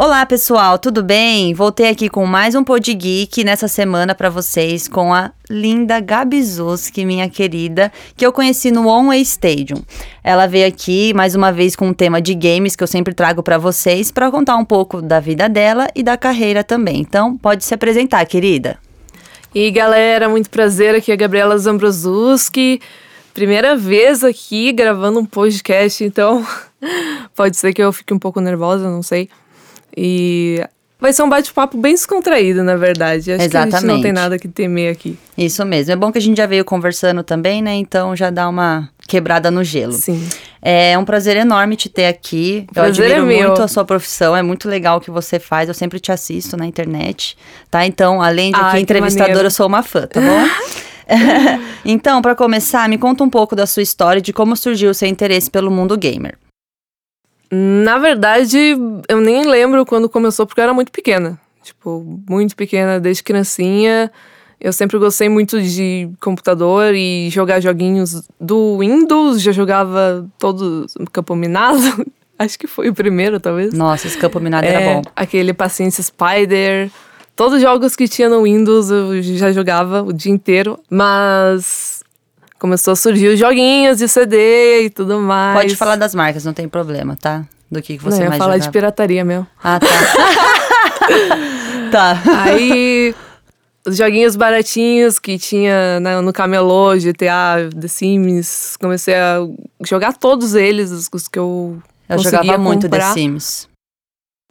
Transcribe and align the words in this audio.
Olá, 0.00 0.24
pessoal, 0.24 0.78
tudo 0.78 1.02
bem? 1.02 1.52
Voltei 1.54 1.88
aqui 1.88 2.08
com 2.08 2.24
mais 2.24 2.54
um 2.54 2.62
Pod 2.62 2.94
Geek 2.94 3.42
nessa 3.42 3.68
semana 3.68 4.14
para 4.14 4.30
vocês 4.30 4.86
com 4.86 5.12
a 5.12 5.32
linda 5.50 6.00
Gabi 6.00 6.42
Zuski, 6.42 7.04
minha 7.04 7.28
querida, 7.28 7.92
que 8.16 8.24
eu 8.24 8.32
conheci 8.32 8.70
no 8.70 8.86
One 8.88 9.08
Way 9.08 9.22
Stadium. 9.22 9.82
Ela 10.22 10.46
veio 10.46 10.68
aqui 10.68 11.12
mais 11.14 11.34
uma 11.34 11.52
vez 11.52 11.76
com 11.76 11.88
um 11.88 11.92
tema 11.92 12.20
de 12.20 12.34
games 12.34 12.74
que 12.74 12.82
eu 12.82 12.88
sempre 12.88 13.12
trago 13.12 13.42
para 13.42 13.58
vocês 13.58 14.10
para 14.10 14.30
contar 14.30 14.56
um 14.56 14.64
pouco 14.64 15.02
da 15.02 15.20
vida 15.20 15.48
dela 15.48 15.88
e 15.94 16.02
da 16.02 16.16
carreira 16.16 16.64
também. 16.64 17.00
Então, 17.00 17.36
pode 17.36 17.64
se 17.64 17.74
apresentar, 17.74 18.24
querida. 18.26 18.78
E 19.54 19.70
galera, 19.70 20.28
muito 20.28 20.50
prazer, 20.50 20.94
aqui 20.94 21.10
é 21.10 21.14
a 21.14 21.16
Gabriela 21.16 21.56
Zambrosuski. 21.56 22.80
Primeira 23.32 23.76
vez 23.76 24.22
aqui 24.22 24.72
gravando 24.72 25.20
um 25.20 25.24
podcast, 25.24 26.04
então 26.04 26.46
pode 27.34 27.56
ser 27.56 27.72
que 27.72 27.82
eu 27.82 27.92
fique 27.92 28.12
um 28.12 28.18
pouco 28.18 28.40
nervosa, 28.40 28.90
não 28.90 29.02
sei. 29.02 29.30
E 29.96 30.62
vai 31.00 31.12
ser 31.12 31.22
um 31.22 31.28
bate-papo 31.28 31.78
bem 31.78 31.94
descontraído, 31.94 32.62
na 32.62 32.76
verdade. 32.76 33.32
Acho 33.32 33.44
Exatamente. 33.44 33.70
que 33.70 33.76
a 33.76 33.80
gente 33.80 33.88
não 33.88 34.02
tem 34.02 34.12
nada 34.12 34.38
que 34.38 34.48
temer 34.48 34.92
aqui. 34.92 35.18
Isso 35.36 35.64
mesmo. 35.64 35.92
É 35.92 35.96
bom 35.96 36.12
que 36.12 36.18
a 36.18 36.20
gente 36.20 36.36
já 36.36 36.46
veio 36.46 36.64
conversando 36.64 37.22
também, 37.22 37.62
né? 37.62 37.74
Então 37.74 38.14
já 38.14 38.28
dá 38.28 38.48
uma 38.48 38.90
quebrada 39.08 39.50
no 39.50 39.64
gelo. 39.64 39.94
Sim. 39.94 40.28
É 40.60 40.96
um 40.98 41.04
prazer 41.04 41.36
enorme 41.36 41.74
te 41.74 41.88
ter 41.88 42.06
aqui. 42.06 42.66
Prazer 42.72 43.10
eu 43.10 43.16
admiro 43.16 43.42
é 43.42 43.46
muito 43.46 43.62
a 43.62 43.66
sua 43.66 43.84
profissão, 43.84 44.36
é 44.36 44.42
muito 44.42 44.68
legal 44.68 44.98
o 44.98 45.00
que 45.00 45.10
você 45.10 45.40
faz. 45.40 45.68
Eu 45.68 45.74
sempre 45.74 45.98
te 45.98 46.12
assisto 46.12 46.56
na 46.56 46.66
internet, 46.66 47.36
tá? 47.70 47.86
Então, 47.86 48.22
além 48.22 48.52
de 48.52 48.60
Ai, 48.60 48.76
que 48.76 48.82
entrevistadora, 48.82 49.28
maneiro. 49.30 49.46
eu 49.46 49.50
sou 49.50 49.66
uma 49.66 49.82
fã, 49.82 50.06
tá 50.06 50.20
bom? 50.20 50.44
então, 51.84 52.20
para 52.20 52.34
começar, 52.34 52.86
me 52.88 52.98
conta 52.98 53.24
um 53.24 53.30
pouco 53.30 53.56
da 53.56 53.66
sua 53.66 53.82
história 53.82 54.20
de 54.20 54.32
como 54.32 54.54
surgiu 54.54 54.90
o 54.90 54.94
seu 54.94 55.08
interesse 55.08 55.50
pelo 55.50 55.70
mundo 55.70 55.96
gamer. 55.96 56.36
Na 57.50 57.96
verdade, 57.96 58.76
eu 59.08 59.20
nem 59.22 59.46
lembro 59.46 59.86
quando 59.86 60.06
começou, 60.08 60.46
porque 60.46 60.60
eu 60.60 60.64
era 60.64 60.74
muito 60.74 60.92
pequena. 60.92 61.40
Tipo, 61.62 62.20
muito 62.28 62.54
pequena, 62.54 63.00
desde 63.00 63.22
criancinha. 63.22 64.12
Eu 64.60 64.72
sempre 64.72 64.98
gostei 64.98 65.28
muito 65.28 65.62
de 65.62 66.10
computador 66.20 66.94
e 66.94 67.30
jogar 67.30 67.60
joguinhos 67.60 68.22
do 68.40 68.78
Windows. 68.78 69.40
Já 69.40 69.52
jogava 69.52 70.26
todo 70.38 70.86
Campo 71.12 71.36
Minado. 71.36 72.06
Acho 72.38 72.58
que 72.58 72.68
foi 72.68 72.88
o 72.88 72.94
primeiro, 72.94 73.40
talvez. 73.40 73.74
Nossa, 73.74 74.06
esse 74.06 74.16
campo 74.16 74.38
minado 74.38 74.64
É, 74.64 74.72
era 74.72 74.94
bom. 74.94 75.02
Aquele 75.16 75.52
Paciência 75.52 76.02
Spider. 76.04 76.88
Todos 77.34 77.54
os 77.54 77.60
jogos 77.60 77.96
que 77.96 78.06
tinha 78.06 78.28
no 78.28 78.44
Windows 78.44 78.90
eu 78.90 79.20
já 79.22 79.50
jogava 79.50 80.02
o 80.02 80.12
dia 80.12 80.30
inteiro. 80.30 80.78
Mas 80.88 82.04
começou 82.58 82.92
a 82.92 82.96
surgir 82.96 83.28
os 83.28 83.38
joguinhos 83.40 83.98
de 83.98 84.06
CD 84.06 84.84
e 84.84 84.90
tudo 84.90 85.18
mais. 85.18 85.62
Pode 85.62 85.74
falar 85.74 85.96
das 85.96 86.14
marcas, 86.14 86.44
não 86.44 86.52
tem 86.52 86.68
problema, 86.68 87.16
tá? 87.20 87.44
Do 87.70 87.82
que, 87.82 87.98
que 87.98 88.04
você 88.04 88.18
Não, 88.18 88.18
eu 88.18 88.24
ia 88.24 88.28
mais 88.30 88.38
falar 88.38 88.58
de 88.58 88.70
pirataria 88.70 89.24
mesmo. 89.24 89.46
Ah, 89.62 89.80
tá. 89.80 89.86
tá. 91.90 92.22
Aí, 92.44 93.14
os 93.88 93.96
joguinhos 93.96 94.36
baratinhos 94.36 95.18
que 95.18 95.38
tinha 95.38 95.98
no 96.22 96.32
camelô, 96.32 96.94
GTA, 96.96 97.68
The 97.78 97.88
Sims, 97.88 98.76
comecei 98.80 99.14
a 99.14 99.38
jogar 99.86 100.12
todos 100.16 100.54
eles, 100.54 100.90
os, 100.90 101.08
os 101.12 101.28
que 101.28 101.38
eu 101.38 101.80
Eu 102.08 102.18
jogava 102.18 102.58
muito 102.58 102.82
The 102.82 102.88
comprar. 102.88 103.14
Sims. 103.14 103.68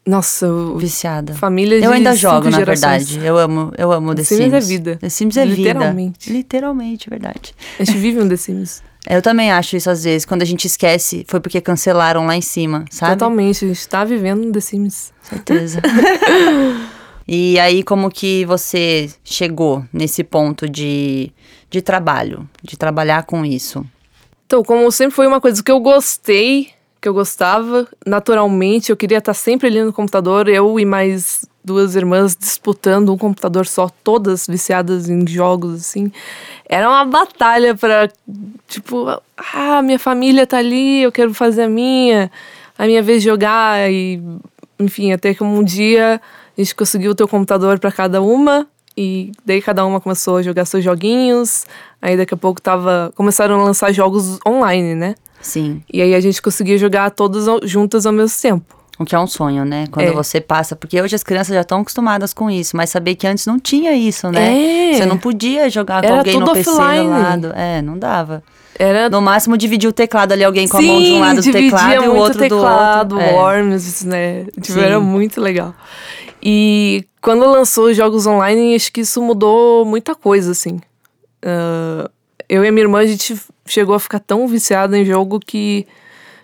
Nossa, 0.06 0.48
Viciada. 0.78 1.34
família 1.34 1.80
de 1.82 1.86
Eu 1.86 1.92
ainda 1.92 2.16
jogo, 2.16 2.50
na 2.50 2.58
gerações. 2.60 3.10
verdade. 3.10 3.28
Eu 3.28 3.38
amo, 3.38 3.74
eu 3.78 3.92
amo 3.92 4.16
The, 4.16 4.22
The 4.22 4.24
Sims 4.24 4.54
é 4.54 4.60
vida. 4.62 4.96
The 5.02 5.10
Sims 5.10 5.36
é 5.38 5.46
vida. 5.46 5.56
Literalmente. 5.58 6.32
Literalmente, 6.32 7.10
verdade. 7.10 7.54
A 7.78 7.84
gente 7.84 7.98
vive 7.98 8.22
um 8.22 8.30
The 8.30 8.38
Sims. 8.38 8.82
Eu 9.10 9.22
também 9.22 9.52
acho 9.54 9.78
isso 9.78 9.90
às 9.90 10.04
vezes. 10.04 10.26
Quando 10.26 10.42
a 10.42 10.46
gente 10.46 10.66
esquece, 10.66 11.26
foi 11.30 11.40
porque 11.40 11.62
cancelaram 11.62 12.26
lá 12.26 12.36
em 12.36 12.42
cima, 12.42 12.84
sabe? 12.92 13.14
Totalmente, 13.14 13.64
a 13.64 13.68
gente 13.70 13.88
tá 13.88 14.04
vivendo 14.04 14.46
um 14.46 14.52
The 14.52 14.60
Sims. 14.60 15.14
Certeza. 15.24 15.82
e 17.28 17.60
aí, 17.60 17.84
como 17.84 18.10
que 18.10 18.46
você 18.46 19.10
chegou 19.24 19.84
nesse 19.92 20.24
ponto 20.24 20.70
de, 20.70 21.32
de 21.70 21.82
trabalho? 21.82 22.50
De 22.64 22.78
trabalhar 22.78 23.24
com 23.24 23.44
isso? 23.44 23.86
Então, 24.46 24.64
como 24.64 24.90
sempre 24.92 25.14
foi 25.14 25.28
uma 25.28 25.42
coisa 25.42 25.62
que 25.62 25.70
eu 25.70 25.80
gostei, 25.82 26.70
que 27.02 27.10
eu 27.10 27.14
gostava, 27.14 27.86
naturalmente, 28.06 28.90
eu 28.90 28.96
queria 28.96 29.18
estar 29.18 29.34
sempre 29.34 29.68
ali 29.68 29.84
no 29.84 29.92
computador, 29.92 30.48
eu 30.48 30.80
e 30.80 30.86
mais 30.86 31.46
duas 31.62 31.98
irmãs 31.98 32.34
disputando 32.34 33.12
um 33.12 33.18
computador 33.18 33.68
só, 33.68 33.90
todas 33.90 34.48
viciadas 34.48 35.10
em 35.10 35.28
jogos, 35.28 35.82
assim. 35.82 36.10
Era 36.68 36.88
uma 36.88 37.04
batalha 37.04 37.76
pra, 37.76 38.10
tipo, 38.70 39.06
ah, 39.54 39.82
minha 39.82 40.00
família 40.00 40.48
tá 40.48 40.60
ali, 40.60 41.02
eu 41.04 41.12
quero 41.12 41.34
fazer 41.34 41.64
a 41.64 41.70
minha, 41.70 42.32
a 42.78 42.86
minha 42.86 43.04
vez 43.04 43.22
jogar, 43.22 43.92
e, 43.92 44.24
enfim, 44.80 45.12
até 45.12 45.34
que 45.34 45.44
um 45.44 45.62
dia 45.62 46.22
a 46.58 46.62
gente 46.62 46.74
conseguiu 46.76 47.12
o 47.20 47.28
computador 47.28 47.80
pra 47.80 47.92
cada 47.92 48.22
uma, 48.22 48.66
e 48.98 49.32
daí 49.46 49.62
cada 49.62 49.86
uma 49.86 50.02
começou 50.02 50.38
a 50.38 50.42
jogar 50.42 50.66
seus 50.66 50.84
joguinhos. 50.84 51.66
Aí 52.02 52.18
daqui 52.18 52.34
a 52.34 52.38
pouco 52.38 52.60
tava. 52.60 53.12
Começaram 53.16 53.60
a 53.60 53.64
lançar 53.64 53.92
jogos 53.92 54.40
online, 54.48 54.96
né? 54.96 55.16
Sim. 55.40 55.84
E 55.94 56.02
aí 56.02 56.16
a 56.16 56.20
gente 56.20 56.42
conseguia 56.42 56.78
jogar 56.80 57.12
todas 57.12 57.46
juntas 57.70 58.06
ao 58.08 58.12
mesmo 58.14 58.36
tempo. 58.42 58.66
O 59.00 59.06
que 59.06 59.14
é 59.14 59.20
um 59.20 59.28
sonho, 59.28 59.64
né? 59.64 59.86
Quando 59.92 60.08
É. 60.08 60.12
você 60.12 60.42
passa. 60.42 60.76
Porque 60.76 61.00
hoje 61.00 61.16
as 61.16 61.22
crianças 61.22 61.54
já 61.54 61.62
estão 61.62 61.82
acostumadas 61.82 62.34
com 62.34 62.50
isso, 62.50 62.76
mas 62.76 62.90
saber 62.90 63.14
que 63.14 63.28
antes 63.28 63.46
não 63.46 63.60
tinha 63.60 63.94
isso, 63.94 64.32
né? 64.32 64.90
É. 64.92 64.94
Você 64.96 65.06
não 65.06 65.20
podia 65.20 65.70
jogar 65.70 66.02
com 66.02 66.08
Era 66.08 66.18
alguém 66.18 66.40
no 66.40 66.52
PC 66.52 66.70
offline. 66.72 67.04
do 67.04 67.10
lado. 67.12 67.54
É, 67.56 67.80
não 67.84 68.00
dava. 68.00 68.42
Era. 68.80 69.08
No 69.10 69.22
máximo 69.22 69.56
dividir 69.58 69.88
o 69.88 69.94
teclado 69.94 70.32
ali, 70.32 70.44
alguém 70.44 70.68
com 70.68 70.78
a 70.78 70.82
mão 70.82 71.00
de 71.02 71.12
um 71.12 71.20
lado 71.20 71.42
do 71.42 71.52
teclado 71.52 72.04
e 72.04 72.08
o 72.08 72.16
outro 72.16 72.40
teclado, 72.40 73.10
do 73.10 73.16
outro. 73.16 73.30
É. 73.30 73.34
Worms, 73.34 74.04
né? 74.04 74.46
Tipo, 74.60 74.74
Sim. 74.74 74.82
era 74.82 75.00
muito 75.00 75.40
legal. 75.40 75.76
E 76.50 77.04
quando 77.22 77.46
lançou 77.46 77.90
os 77.90 77.98
jogos 77.98 78.26
online, 78.26 78.74
acho 78.74 78.90
que 78.94 79.02
isso 79.02 79.22
mudou 79.22 79.84
muita 79.84 80.16
coisa, 80.16 80.52
assim. 80.52 80.80
Ah, 81.44 82.10
eu 82.48 82.64
e 82.64 82.68
a 82.70 82.72
minha 82.72 82.84
irmã, 82.86 83.00
a 83.00 83.06
gente 83.06 83.36
chegou 83.66 83.94
a 83.94 84.00
ficar 84.00 84.20
tão 84.20 84.48
viciada 84.48 84.98
em 84.98 85.04
jogo 85.04 85.42
que 85.42 85.86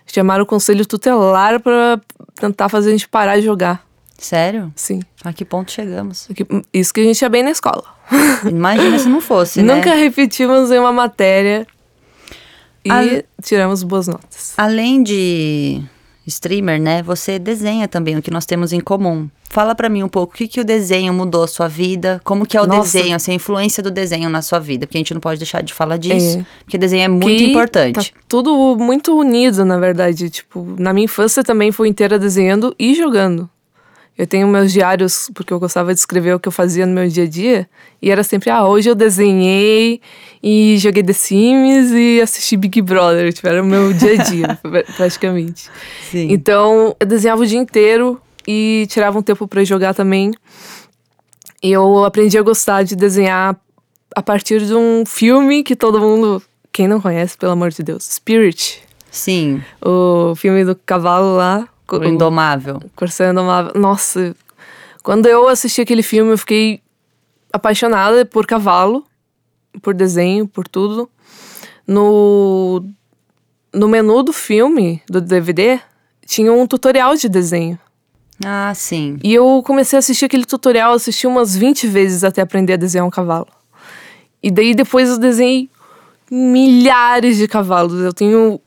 chamaram 0.06 0.44
o 0.44 0.46
conselho 0.46 0.84
tutelar 0.84 1.58
pra 1.60 1.98
tentar 2.34 2.68
fazer 2.68 2.90
a 2.90 2.92
gente 2.92 3.08
parar 3.08 3.38
de 3.38 3.46
jogar. 3.46 3.82
Sério? 4.18 4.70
Sim. 4.76 5.00
A 5.24 5.32
que 5.32 5.44
ponto 5.44 5.72
chegamos? 5.72 6.28
Isso 6.72 6.92
que 6.92 7.00
a 7.00 7.04
gente 7.04 7.20
ia 7.22 7.28
bem 7.30 7.42
na 7.42 7.50
escola. 7.50 7.82
Imagina 8.48 8.98
se 8.98 9.08
não 9.08 9.20
fosse, 9.22 9.62
né? 9.62 9.74
Nunca 9.74 9.94
repetimos 9.94 10.70
em 10.70 10.78
uma 10.78 10.92
matéria 10.92 11.66
e 12.84 12.90
Ale- 12.90 13.24
tiramos 13.42 13.82
boas 13.82 14.06
notas. 14.06 14.52
Além 14.58 15.02
de 15.02 15.82
streamer, 16.26 16.80
né? 16.80 17.02
Você 17.02 17.38
desenha 17.38 17.86
também, 17.88 18.16
o 18.16 18.22
que 18.22 18.30
nós 18.30 18.46
temos 18.46 18.72
em 18.72 18.80
comum. 18.80 19.28
Fala 19.50 19.74
pra 19.74 19.88
mim 19.88 20.02
um 20.02 20.08
pouco 20.08 20.34
o 20.34 20.36
que, 20.36 20.48
que 20.48 20.60
o 20.60 20.64
desenho 20.64 21.12
mudou 21.14 21.44
a 21.44 21.46
sua 21.46 21.68
vida, 21.68 22.20
como 22.24 22.44
que 22.44 22.56
é 22.56 22.60
o 22.62 22.66
Nossa. 22.66 22.98
desenho, 22.98 23.14
assim, 23.14 23.32
a 23.32 23.34
influência 23.34 23.82
do 23.82 23.90
desenho 23.90 24.28
na 24.28 24.42
sua 24.42 24.58
vida, 24.58 24.86
porque 24.86 24.98
a 24.98 25.00
gente 25.00 25.14
não 25.14 25.20
pode 25.20 25.38
deixar 25.38 25.62
de 25.62 25.72
falar 25.72 25.96
disso, 25.96 26.38
É. 26.40 26.46
porque 26.64 26.76
desenho 26.76 27.04
é 27.04 27.08
muito 27.08 27.38
Que 27.38 27.50
importante. 27.50 28.12
Tá 28.12 28.18
tudo 28.28 28.76
muito 28.76 29.16
unido, 29.16 29.64
na 29.64 29.78
verdade. 29.78 30.28
Tipo, 30.28 30.74
na 30.78 30.92
minha 30.92 31.04
infância 31.04 31.44
também 31.44 31.70
foi 31.70 31.88
inteira 31.88 32.18
desenhando 32.18 32.74
e 32.78 32.94
jogando. 32.94 33.48
Eu 34.16 34.26
tenho 34.28 34.46
meus 34.46 34.72
diários, 34.72 35.28
porque 35.34 35.52
eu 35.52 35.58
gostava 35.58 35.92
de 35.92 35.98
escrever 35.98 36.34
o 36.36 36.38
que 36.40 36.46
eu 36.46 36.52
fazia 36.52 36.86
no 36.86 36.92
meu 36.94 37.08
dia 37.08 37.24
a 37.24 37.26
dia. 37.28 37.68
E 38.00 38.10
era 38.12 38.22
sempre, 38.22 38.48
ah, 38.48 38.64
hoje 38.64 38.88
eu 38.88 38.94
desenhei 38.94 40.00
e 40.40 40.76
joguei 40.78 41.02
The 41.02 41.12
Sims 41.12 41.90
e 41.90 42.20
assisti 42.20 42.56
Big 42.56 42.80
Brother. 42.80 43.32
Tipo, 43.32 43.48
era 43.48 43.60
o 43.60 43.66
meu 43.66 43.92
dia 43.92 44.12
a 44.12 44.22
dia, 44.24 44.58
pra- 44.62 44.84
praticamente. 44.96 45.68
Sim. 46.12 46.28
Então, 46.30 46.94
eu 47.00 47.06
desenhava 47.06 47.42
o 47.42 47.46
dia 47.46 47.58
inteiro 47.58 48.20
e 48.46 48.86
tirava 48.88 49.18
um 49.18 49.22
tempo 49.22 49.48
pra 49.48 49.64
jogar 49.64 49.94
também. 49.94 50.30
E 51.62 51.72
eu 51.72 52.04
aprendi 52.04 52.38
a 52.38 52.42
gostar 52.42 52.82
de 52.84 52.94
desenhar 52.94 53.56
a 54.14 54.22
partir 54.22 54.64
de 54.64 54.74
um 54.74 55.04
filme 55.04 55.64
que 55.64 55.74
todo 55.74 55.98
mundo, 55.98 56.40
quem 56.72 56.86
não 56.86 57.00
conhece, 57.00 57.36
pelo 57.36 57.50
amor 57.52 57.70
de 57.70 57.82
Deus, 57.82 58.04
Spirit. 58.04 58.80
Sim, 59.10 59.60
O 59.84 60.34
filme 60.36 60.64
do 60.64 60.74
cavalo 60.76 61.36
lá. 61.36 61.68
O 61.90 62.04
Indomável. 62.04 62.80
Corsair 62.96 63.32
Indomável. 63.32 63.72
Nossa, 63.74 64.34
quando 65.02 65.26
eu 65.26 65.48
assisti 65.48 65.80
aquele 65.80 66.02
filme, 66.02 66.32
eu 66.32 66.38
fiquei 66.38 66.80
apaixonada 67.52 68.24
por 68.24 68.46
cavalo, 68.46 69.04
por 69.82 69.94
desenho, 69.94 70.46
por 70.46 70.66
tudo. 70.66 71.08
No, 71.86 72.84
no 73.72 73.86
menu 73.86 74.22
do 74.22 74.32
filme, 74.32 75.02
do 75.08 75.20
DVD, 75.20 75.80
tinha 76.26 76.52
um 76.52 76.66
tutorial 76.66 77.14
de 77.14 77.28
desenho. 77.28 77.78
Ah, 78.44 78.72
sim. 78.74 79.18
E 79.22 79.32
eu 79.32 79.62
comecei 79.64 79.96
a 79.96 80.00
assistir 80.00 80.24
aquele 80.24 80.44
tutorial, 80.44 80.94
assisti 80.94 81.26
umas 81.26 81.54
20 81.54 81.86
vezes 81.86 82.24
até 82.24 82.42
aprender 82.42 82.72
a 82.72 82.76
desenhar 82.76 83.06
um 83.06 83.10
cavalo. 83.10 83.46
E 84.42 84.50
daí 84.50 84.74
depois 84.74 85.08
eu 85.08 85.18
desenhei 85.18 85.70
milhares 86.30 87.36
de 87.36 87.46
cavalos. 87.46 88.00
Eu 88.00 88.12
tenho 88.12 88.60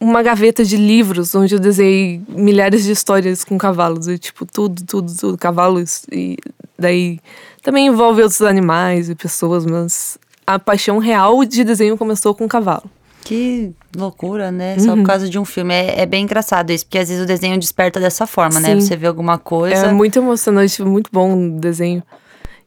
uma 0.00 0.22
gaveta 0.22 0.64
de 0.64 0.76
livros 0.76 1.34
onde 1.34 1.54
eu 1.54 1.58
desenhei 1.58 2.20
milhares 2.28 2.84
de 2.84 2.92
histórias 2.92 3.44
com 3.44 3.56
cavalos. 3.56 4.08
E, 4.08 4.18
tipo, 4.18 4.44
tudo, 4.44 4.82
tudo, 4.84 5.12
tudo. 5.16 5.38
Cavalos. 5.38 6.02
E 6.12 6.36
daí 6.78 7.18
também 7.62 7.86
envolve 7.86 8.22
outros 8.22 8.42
animais 8.42 9.08
e 9.08 9.14
pessoas, 9.14 9.64
mas 9.66 10.18
a 10.46 10.58
paixão 10.58 10.98
real 10.98 11.44
de 11.44 11.64
desenho 11.64 11.96
começou 11.96 12.34
com 12.34 12.46
cavalo. 12.46 12.84
Que 13.24 13.72
loucura, 13.96 14.52
né? 14.52 14.78
Só 14.78 14.90
Uhum. 14.92 14.98
por 14.98 15.06
causa 15.06 15.28
de 15.28 15.36
um 15.36 15.44
filme. 15.44 15.74
É, 15.74 16.02
é 16.02 16.06
bem 16.06 16.22
engraçado 16.22 16.70
isso, 16.70 16.84
porque 16.86 16.98
às 16.98 17.08
vezes 17.08 17.24
o 17.24 17.26
desenho 17.26 17.58
desperta 17.58 17.98
dessa 17.98 18.24
forma, 18.26 18.60
né? 18.60 18.74
Sim. 18.74 18.80
Você 18.80 18.96
vê 18.96 19.08
alguma 19.08 19.36
coisa. 19.36 19.86
É 19.86 19.92
muito 19.92 20.18
emocionante, 20.18 20.80
muito 20.84 21.10
bom 21.12 21.56
o 21.56 21.58
desenho. 21.58 22.02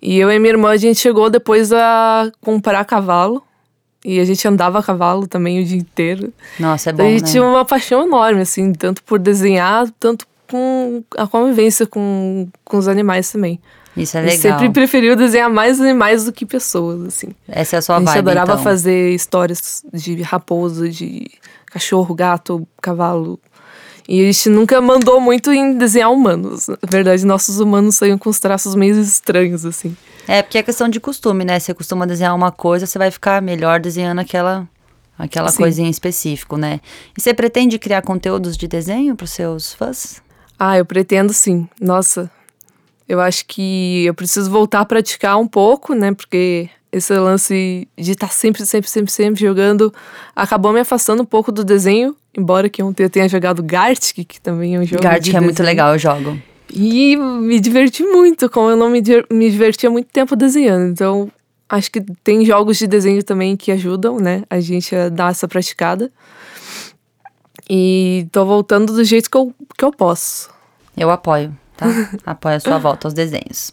E 0.02 0.18
eu 0.18 0.30
e 0.32 0.38
minha 0.40 0.52
irmã, 0.52 0.70
a 0.72 0.78
gente 0.78 1.00
chegou 1.00 1.30
depois 1.30 1.72
a 1.72 2.30
comprar 2.42 2.84
cavalo. 2.84 3.42
E 4.10 4.20
a 4.20 4.26
gente 4.26 4.48
andava 4.48 4.80
a 4.80 4.84
cavalo 4.84 5.28
também 5.28 5.62
o 5.62 5.64
dia 5.64 5.78
inteiro. 5.78 6.34
Nossa, 6.60 6.90
é 6.90 6.94
bom, 6.94 7.04
a 7.04 7.10
gente 7.12 7.26
né? 7.26 7.28
tinha 7.30 7.44
uma 7.44 7.64
paixão 7.64 8.08
enorme, 8.08 8.42
assim, 8.42 8.74
tanto 8.74 9.04
por 9.04 9.20
desenhar, 9.20 9.88
tanto 10.00 10.26
com 10.50 11.04
a 11.16 11.28
convivência 11.28 11.86
com, 11.86 12.48
com 12.66 12.78
os 12.78 12.88
animais 12.88 13.32
também. 13.32 13.60
Isso 13.96 14.18
é 14.18 14.22
legal. 14.22 14.38
sempre 14.40 14.72
preferiu 14.72 15.16
desenhar 15.16 15.48
mais 15.48 15.80
animais 15.80 16.26
do 16.26 16.32
que 16.32 16.44
pessoas, 16.44 17.06
assim. 17.06 17.28
Essa 17.48 17.76
é 17.76 17.80
a 17.80 17.82
sua 17.84 17.98
a 17.98 18.00
gente 18.00 18.08
vibe, 18.08 18.18
adorava 18.18 18.54
então. 18.54 18.64
fazer 18.64 19.14
histórias 19.14 19.84
de 19.94 20.24
raposa, 20.24 20.90
de 20.90 21.30
cachorro, 21.68 22.16
gato, 22.16 22.68
cavalo. 22.82 23.40
E 24.08 24.22
a 24.22 24.26
gente 24.26 24.50
nunca 24.50 24.82
mandou 24.82 25.22
muito 25.22 25.52
em 25.52 25.78
desenhar 25.78 26.12
humanos. 26.12 26.68
Na 26.68 26.78
verdade, 26.90 27.24
nossos 27.28 27.60
humanos 27.60 27.94
saíam 27.94 28.18
com 28.18 28.32
os 28.32 28.40
traços 28.40 28.74
meio 28.74 29.00
estranhos, 29.00 29.68
assim. 29.68 29.96
É, 30.30 30.44
porque 30.44 30.60
é 30.60 30.64
questão 30.64 30.88
de 30.88 31.00
costume, 31.00 31.44
né? 31.44 31.60
Você 31.60 31.74
costuma 31.74 32.06
desenhar 32.06 32.36
uma 32.36 32.52
coisa, 32.52 32.86
você 32.86 33.00
vai 33.00 33.10
ficar 33.10 33.42
melhor 33.42 33.80
desenhando 33.80 34.20
aquela, 34.20 34.70
aquela 35.18 35.50
Sim. 35.50 35.58
coisinha 35.58 35.88
em 35.88 35.92
específico, 35.92 36.56
né? 36.56 36.80
E 37.18 37.20
você 37.20 37.34
pretende 37.34 37.80
criar 37.80 38.04
conteúdos 38.04 38.56
de 38.56 38.68
desenho 38.68 39.16
para 39.16 39.24
os 39.24 39.32
seus 39.32 39.74
fãs? 39.74 40.22
Ah, 40.60 40.78
eu 40.78 40.86
pretendo 40.86 41.34
sim. 41.34 41.68
Nossa, 41.82 42.30
eu 43.08 43.20
acho 43.20 43.44
que 43.48 44.06
eu 44.06 44.14
preciso 44.14 44.52
voltar 44.52 44.82
a 44.82 44.86
praticar 44.86 45.36
um 45.40 45.48
pouco, 45.48 45.96
né? 45.96 46.14
Porque 46.14 46.70
esse 46.92 47.12
lance 47.18 47.88
de 47.98 48.12
estar 48.12 48.32
sempre, 48.32 48.64
sempre, 48.68 48.88
sempre, 48.88 49.12
sempre 49.12 49.42
jogando 49.42 49.92
acabou 50.36 50.72
me 50.72 50.80
afastando 50.80 51.24
um 51.24 51.26
pouco 51.26 51.52
do 51.52 51.64
desenho. 51.64 52.16
Embora 52.38 52.70
que 52.70 52.84
ontem 52.84 53.02
eu 53.02 53.10
tenha 53.10 53.28
jogado 53.28 53.64
Gartic, 53.64 54.28
que 54.28 54.40
também 54.40 54.76
é 54.76 54.80
um 54.80 54.86
jogo. 54.86 55.02
Gartic 55.02 55.34
é 55.34 55.40
muito 55.40 55.58
desenho. 55.58 55.66
legal, 55.66 55.94
eu 55.94 55.98
jogo. 55.98 56.40
E 56.72 57.16
me 57.16 57.60
diverti 57.60 58.04
muito, 58.04 58.50
como 58.50 58.70
eu 58.70 58.78
não 58.78 58.90
me, 58.90 59.02
me 59.32 59.50
diverti 59.50 59.88
há 59.88 59.90
muito 59.90 60.08
tempo 60.12 60.36
desenhando. 60.36 60.92
Então, 60.92 61.32
acho 61.68 61.92
que 61.92 62.02
tem 62.24 62.46
jogos 62.46 62.78
de 62.78 62.88
desenho 62.88 63.24
também 63.24 63.58
que 63.58 63.72
ajudam, 63.72 64.20
né? 64.20 64.44
A 64.50 64.60
gente 64.60 64.96
a 64.96 65.10
dar 65.10 65.32
essa 65.32 65.48
praticada. 65.48 66.12
E 67.70 68.28
tô 68.32 68.46
voltando 68.46 68.94
do 68.94 69.04
jeito 69.04 69.30
que 69.30 69.38
eu, 69.38 69.54
que 69.78 69.86
eu 69.86 69.92
posso. 69.92 70.50
Eu 70.98 71.10
apoio, 71.10 71.56
tá? 71.78 71.86
apoio 72.26 72.56
a 72.56 72.60
sua 72.60 72.78
volta 72.78 73.08
aos 73.08 73.14
desenhos. 73.14 73.72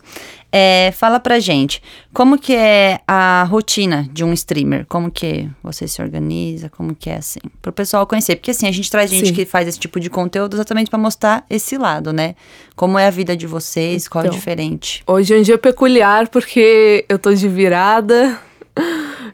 É, 0.58 0.90
fala 0.92 1.20
pra 1.20 1.38
gente, 1.38 1.82
como 2.14 2.38
que 2.38 2.54
é 2.54 3.00
a 3.06 3.44
rotina 3.46 4.08
de 4.10 4.24
um 4.24 4.32
streamer? 4.32 4.86
Como 4.88 5.10
que 5.10 5.46
você 5.62 5.86
se 5.86 6.00
organiza? 6.00 6.70
Como 6.70 6.94
que 6.94 7.10
é 7.10 7.16
assim? 7.16 7.40
Pro 7.60 7.72
pessoal 7.72 8.06
conhecer. 8.06 8.36
Porque 8.36 8.52
assim, 8.52 8.66
a 8.66 8.72
gente 8.72 8.90
traz 8.90 9.10
gente 9.10 9.28
Sim. 9.28 9.34
que 9.34 9.44
faz 9.44 9.68
esse 9.68 9.78
tipo 9.78 10.00
de 10.00 10.08
conteúdo 10.08 10.56
exatamente 10.56 10.88
pra 10.88 10.98
mostrar 10.98 11.44
esse 11.50 11.76
lado, 11.76 12.10
né? 12.10 12.34
Como 12.74 12.98
é 12.98 13.06
a 13.06 13.10
vida 13.10 13.36
de 13.36 13.46
vocês, 13.46 14.08
qual 14.08 14.24
é 14.24 14.28
Então. 14.28 14.38
diferente. 14.38 15.02
Hoje 15.06 15.34
é 15.34 15.38
um 15.38 15.42
dia 15.42 15.58
peculiar 15.58 16.26
porque 16.28 17.04
eu 17.06 17.18
tô 17.18 17.34
de 17.34 17.48
virada. 17.48 18.38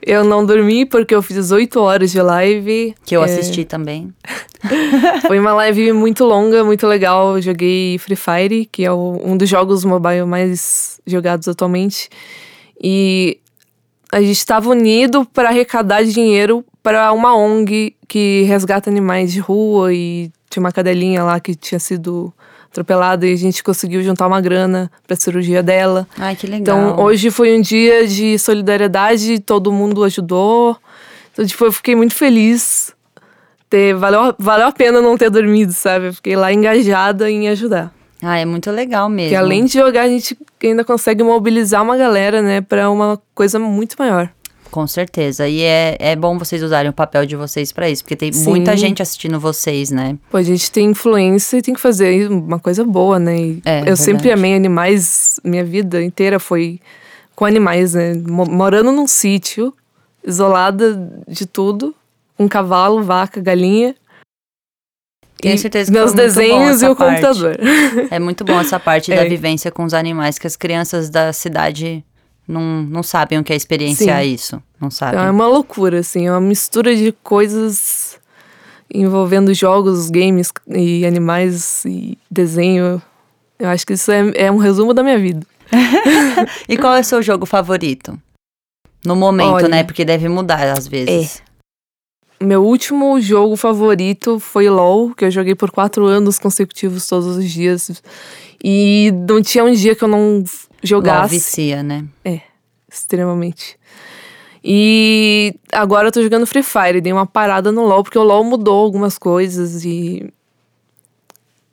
Eu 0.04 0.24
não 0.24 0.44
dormi 0.44 0.84
porque 0.84 1.14
eu 1.14 1.22
fiz 1.22 1.50
oito 1.52 1.80
horas 1.80 2.10
de 2.10 2.20
live. 2.20 2.94
Que 3.04 3.16
eu 3.16 3.22
É, 3.22 3.24
assisti 3.26 3.64
também. 3.64 4.12
Foi 5.26 5.38
uma 5.38 5.54
live 5.54 5.92
muito 5.92 6.24
longa, 6.24 6.64
muito 6.64 6.86
legal. 6.86 7.36
Eu 7.36 7.42
joguei 7.42 7.98
Free 7.98 8.16
Fire, 8.16 8.66
que 8.66 8.84
é 8.84 8.92
o- 8.92 9.20
um 9.24 9.36
dos 9.36 9.48
jogos 9.48 9.84
mobile 9.84 10.24
mais 10.24 11.00
jogados 11.06 11.46
atualmente. 11.48 12.08
E 12.82 13.38
a 14.10 14.20
gente 14.20 14.32
estava 14.38 14.68
unido 14.70 15.24
para 15.32 15.48
arrecadar 15.50 16.02
dinheiro 16.04 16.64
para 16.82 17.12
uma 17.12 17.36
ONG 17.36 17.94
que 18.08 18.42
resgata 18.42 18.90
animais 18.90 19.32
de 19.32 19.38
rua 19.38 19.94
e 19.94 20.30
tinha 20.50 20.60
uma 20.62 20.72
cadelinha 20.72 21.22
lá 21.22 21.38
que 21.40 21.54
tinha 21.54 21.78
sido 21.78 22.32
atropelada 22.72 23.26
e 23.26 23.32
a 23.32 23.36
gente 23.36 23.62
conseguiu 23.62 24.02
juntar 24.02 24.26
uma 24.26 24.40
grana 24.40 24.90
para 25.06 25.14
cirurgia 25.14 25.62
dela. 25.62 26.08
Ai, 26.18 26.34
que 26.34 26.46
legal. 26.46 26.60
Então, 26.60 27.04
hoje 27.04 27.30
foi 27.30 27.56
um 27.56 27.60
dia 27.60 28.06
de 28.08 28.38
solidariedade, 28.38 29.38
todo 29.38 29.70
mundo 29.70 30.02
ajudou. 30.02 30.76
Então, 31.32 31.46
tipo, 31.46 31.64
eu 31.66 31.72
fiquei 31.72 31.94
muito 31.94 32.14
feliz. 32.14 32.94
Ter, 33.68 33.94
valeu, 33.94 34.34
valeu 34.38 34.66
a 34.66 34.72
pena 34.72 35.00
não 35.00 35.16
ter 35.16 35.30
dormido, 35.30 35.72
sabe? 35.72 36.08
Eu 36.08 36.14
fiquei 36.14 36.34
lá 36.34 36.52
engajada 36.52 37.30
em 37.30 37.48
ajudar. 37.48 37.92
Ah, 38.22 38.38
é 38.38 38.44
muito 38.44 38.70
legal 38.70 39.08
mesmo. 39.08 39.30
Porque 39.30 39.36
além 39.36 39.64
de 39.64 39.72
jogar, 39.74 40.02
a 40.02 40.08
gente 40.08 40.38
ainda 40.62 40.84
consegue 40.84 41.22
mobilizar 41.22 41.82
uma 41.82 41.96
galera, 41.96 42.40
né, 42.40 42.60
pra 42.60 42.90
uma 42.90 43.20
coisa 43.34 43.58
muito 43.58 43.96
maior. 43.98 44.30
Com 44.72 44.86
certeza. 44.86 45.46
E 45.46 45.60
é, 45.62 45.96
é 46.00 46.16
bom 46.16 46.38
vocês 46.38 46.62
usarem 46.62 46.88
o 46.90 46.92
papel 46.94 47.26
de 47.26 47.36
vocês 47.36 47.70
pra 47.70 47.88
isso, 47.90 48.02
porque 48.02 48.16
tem 48.16 48.32
Sim. 48.32 48.48
muita 48.48 48.74
gente 48.76 49.02
assistindo 49.02 49.38
vocês, 49.38 49.90
né? 49.90 50.16
Pô, 50.30 50.38
a 50.38 50.42
gente 50.42 50.72
tem 50.72 50.86
influência 50.90 51.58
e 51.58 51.62
tem 51.62 51.74
que 51.74 51.80
fazer 51.80 52.30
uma 52.30 52.58
coisa 52.58 52.82
boa, 52.82 53.18
né? 53.18 53.38
E 53.38 53.62
É, 53.66 53.82
eu 53.88 53.96
sempre 53.96 54.22
verdade. 54.24 54.40
amei 54.40 54.54
animais, 54.56 55.38
minha 55.44 55.62
vida 55.62 56.02
inteira 56.02 56.40
foi 56.40 56.80
com 57.36 57.44
animais, 57.44 57.92
né? 57.92 58.14
Mo- 58.14 58.46
Morando 58.50 58.90
num 58.90 59.06
sítio, 59.06 59.74
isolada 60.24 60.98
de 61.28 61.44
tudo, 61.44 61.94
com 62.38 62.48
cavalo, 62.48 63.02
vaca, 63.02 63.40
galinha. 63.42 63.94
Tenho 65.40 65.58
certeza 65.58 65.90
que 65.90 65.98
meus 65.98 66.12
desenhos 66.12 66.80
e 66.82 66.86
o 66.86 66.94
parte. 66.96 67.20
computador. 67.20 67.58
É 68.10 68.18
muito 68.18 68.44
bom 68.44 68.58
essa 68.60 68.78
parte 68.80 69.10
da 69.14 69.24
É. 69.24 69.28
vivência 69.28 69.70
com 69.70 69.84
os 69.84 69.92
animais, 69.92 70.38
que 70.38 70.46
as 70.46 70.56
crianças 70.56 71.10
da 71.10 71.32
cidade 71.32 72.04
não, 72.52 72.82
não 72.82 73.02
sabem 73.02 73.38
o 73.38 73.44
que 73.44 73.52
é 73.52 73.56
experienciar 73.56 74.24
isso. 74.24 74.62
Não 74.80 74.90
sabem. 74.90 75.14
Então, 75.14 75.26
é 75.26 75.30
uma 75.30 75.46
loucura, 75.46 76.00
assim, 76.00 76.26
é 76.26 76.30
uma 76.30 76.40
mistura 76.40 76.94
de 76.94 77.12
coisas 77.22 78.20
envolvendo 78.92 79.54
jogos, 79.54 80.10
games 80.10 80.52
e 80.68 81.06
animais 81.06 81.84
e 81.84 82.18
desenho. 82.30 83.00
Eu 83.58 83.68
acho 83.68 83.86
que 83.86 83.94
isso 83.94 84.12
é, 84.12 84.32
é 84.34 84.52
um 84.52 84.58
resumo 84.58 84.92
da 84.92 85.02
minha 85.02 85.18
vida. 85.18 85.46
E 86.68 86.76
qual 86.76 86.94
é 86.94 87.00
o 87.00 87.04
seu 87.04 87.22
jogo 87.22 87.46
favorito? 87.46 88.18
No 89.04 89.16
momento, 89.16 89.54
Olha. 89.54 89.68
né? 89.68 89.84
Porque 89.84 90.04
deve 90.04 90.28
mudar 90.28 90.76
às 90.76 90.86
vezes. 90.86 91.42
Meu 92.40 92.64
último 92.64 93.20
jogo 93.20 93.56
favorito 93.56 94.40
foi 94.40 94.68
LOL, 94.68 95.14
que 95.14 95.24
eu 95.24 95.30
joguei 95.30 95.54
por 95.54 95.70
quatro 95.70 96.06
anos 96.06 96.38
consecutivos 96.38 97.06
todos 97.06 97.36
os 97.36 97.48
dias. 97.48 98.02
E 98.62 99.12
não 99.28 99.40
tinha 99.40 99.64
um 99.64 99.72
dia 99.72 99.94
que 99.94 100.02
eu 100.02 100.08
não 100.08 100.44
Jogasse 100.82 101.34
vicia, 101.34 101.82
né? 101.82 102.04
extremamente. 102.90 103.78
E 104.64 105.54
agora 105.72 106.08
eu 106.08 106.12
tô 106.12 106.22
jogando 106.22 106.46
Free 106.46 106.62
Fire, 106.62 107.00
dei 107.00 107.12
uma 107.12 107.26
parada 107.26 107.72
no 107.72 107.84
LoL, 107.84 108.02
porque 108.02 108.18
o 108.18 108.22
LoL 108.22 108.44
mudou 108.44 108.84
algumas 108.84 109.18
coisas 109.18 109.84
e. 109.84 110.32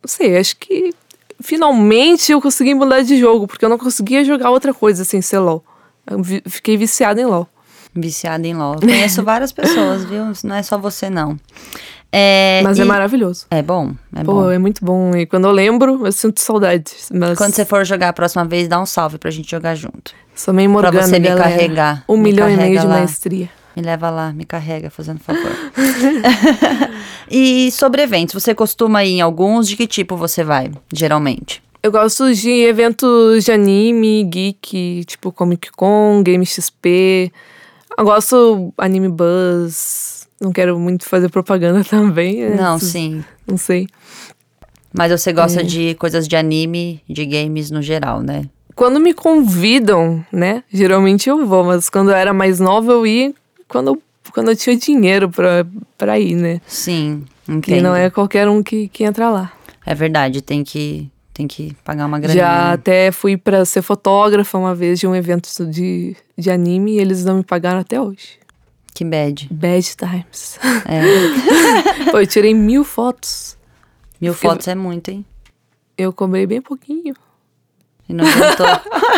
Não 0.01 0.07
sei, 0.07 0.37
acho 0.37 0.55
que 0.57 0.93
finalmente 1.41 2.31
eu 2.31 2.41
consegui 2.41 2.73
mudar 2.73 3.01
de 3.01 3.17
jogo, 3.17 3.47
porque 3.47 3.63
eu 3.63 3.69
não 3.69 3.77
conseguia 3.77 4.23
jogar 4.23 4.49
outra 4.49 4.73
coisa 4.73 5.03
sem 5.03 5.21
ser 5.21 5.39
LoL. 5.39 5.63
Eu 6.09 6.23
fiquei 6.49 6.77
viciada 6.77 7.21
em 7.21 7.25
LoL. 7.25 7.47
Viciada 7.93 8.47
em 8.47 8.55
LOL. 8.55 8.75
Eu 8.75 8.81
Conheço 8.81 9.23
várias 9.23 9.51
pessoas, 9.51 10.05
viu? 10.05 10.25
Não 10.43 10.55
é 10.55 10.63
só 10.63 10.77
você, 10.77 11.09
não. 11.09 11.37
É, 12.11 12.61
Mas 12.63 12.79
é 12.79 12.83
e- 12.83 12.85
maravilhoso. 12.85 13.45
É 13.51 13.61
bom, 13.61 13.91
é 14.15 14.23
Pô, 14.23 14.33
bom. 14.33 14.51
é 14.51 14.57
muito 14.57 14.83
bom. 14.83 15.15
E 15.15 15.25
quando 15.27 15.45
eu 15.45 15.51
lembro, 15.51 16.05
eu 16.07 16.11
sinto 16.11 16.41
saudade. 16.41 16.91
Mas 17.13 17.37
Quando 17.37 17.53
você 17.53 17.63
for 17.65 17.85
jogar 17.85 18.09
a 18.09 18.13
próxima 18.13 18.43
vez, 18.45 18.67
dá 18.67 18.81
um 18.81 18.85
salve 18.85 19.17
pra 19.19 19.29
gente 19.29 19.49
jogar 19.51 19.75
junto. 19.75 20.11
sou 20.35 20.51
meio 20.53 20.69
Pra 20.71 20.81
Morgana, 20.91 21.05
você 21.07 21.19
me 21.19 21.27
galera. 21.27 21.43
carregar. 21.49 22.03
Um 22.09 22.17
Me 22.17 22.23
milhão 22.31 22.47
e 22.49 22.57
meio 22.57 22.59
carrega 22.75 22.79
de 22.81 22.87
lá. 22.87 22.93
maestria. 22.97 23.49
Me 23.75 23.83
leva 23.83 24.09
lá, 24.09 24.33
me 24.33 24.43
carrega, 24.43 24.89
fazendo 24.89 25.19
favor. 25.19 25.51
e 27.29 27.71
sobre 27.71 28.01
eventos, 28.01 28.33
você 28.41 28.55
costuma 28.55 29.03
ir 29.05 29.11
em 29.17 29.21
alguns? 29.21 29.67
De 29.67 29.75
que 29.77 29.85
tipo 29.87 30.15
você 30.17 30.43
vai, 30.43 30.71
geralmente? 30.91 31.61
Eu 31.81 31.91
gosto 31.91 32.33
de 32.33 32.49
eventos 32.49 33.45
de 33.45 33.51
anime, 33.51 34.23
geek, 34.25 35.03
tipo 35.05 35.31
Comic 35.31 35.71
Con, 35.71 36.21
Game 36.23 36.45
XP. 36.45 37.31
Eu 37.97 38.03
gosto 38.03 38.73
Anime 38.77 39.07
Buzz. 39.07 40.18
Não 40.41 40.51
quero 40.51 40.79
muito 40.79 41.05
fazer 41.05 41.29
propaganda 41.29 41.83
também. 41.87 42.49
né? 42.49 42.55
Não, 42.55 42.79
sim. 42.79 43.23
Não 43.47 43.57
sei. 43.57 43.87
Mas 44.93 45.11
você 45.11 45.29
É. 45.29 45.33
gosta 45.33 45.63
de 45.63 45.93
coisas 45.95 46.27
de 46.27 46.35
anime, 46.35 47.01
de 47.07 47.25
games 47.25 47.69
no 47.69 47.81
geral, 47.81 48.21
né? 48.21 48.43
Quando 48.75 48.99
me 48.99 49.13
convidam, 49.13 50.25
né? 50.31 50.63
Geralmente 50.71 51.29
eu 51.29 51.45
vou, 51.45 51.63
mas 51.63 51.89
quando 51.89 52.11
eu 52.11 52.15
era 52.15 52.33
mais 52.33 52.59
nova 52.59 52.91
eu 52.93 53.05
ia 53.05 53.33
quando 53.67 53.89
eu, 53.89 54.01
quando 54.33 54.49
eu 54.49 54.55
tinha 54.55 54.75
dinheiro 54.77 55.29
pra, 55.29 55.65
pra 55.97 56.17
ir, 56.17 56.33
né? 56.35 56.59
Sim, 56.65 57.23
entendo. 57.47 57.83
não 57.83 57.95
é 57.95 58.09
qualquer 58.09 58.47
um 58.47 58.63
que, 58.63 58.87
que 58.87 59.03
entra 59.03 59.29
lá. 59.29 59.51
É 59.85 59.93
verdade, 59.93 60.41
tem 60.41 60.63
que, 60.63 61.07
tem 61.33 61.45
que 61.45 61.75
pagar 61.83 62.05
uma 62.07 62.17
grana. 62.19 62.33
Já 62.33 62.71
até 62.73 63.11
fui 63.11 63.37
pra 63.37 63.63
ser 63.65 63.81
fotógrafa 63.83 64.57
uma 64.57 64.73
vez 64.73 64.97
de 64.99 65.05
um 65.05 65.13
evento 65.13 65.49
de, 65.69 66.15
de 66.37 66.49
anime 66.49 66.93
e 66.93 66.99
eles 66.99 67.23
não 67.25 67.37
me 67.37 67.43
pagaram 67.43 67.79
até 67.79 67.99
hoje. 68.01 68.38
Que 68.93 69.05
bad. 69.05 69.47
Bad 69.51 69.95
times. 69.95 70.59
É. 70.85 72.11
Pô, 72.11 72.19
eu 72.19 72.27
tirei 72.27 72.53
mil 72.53 72.83
fotos. 72.83 73.57
Mil 74.19 74.33
fotos 74.33 74.67
é 74.67 74.75
muito, 74.75 75.09
hein? 75.09 75.25
Eu 75.97 76.11
cobrei 76.11 76.45
bem 76.45 76.61
pouquinho. 76.61 77.13
E 78.07 78.13
não 78.13 78.25
aguentou. 78.25 78.65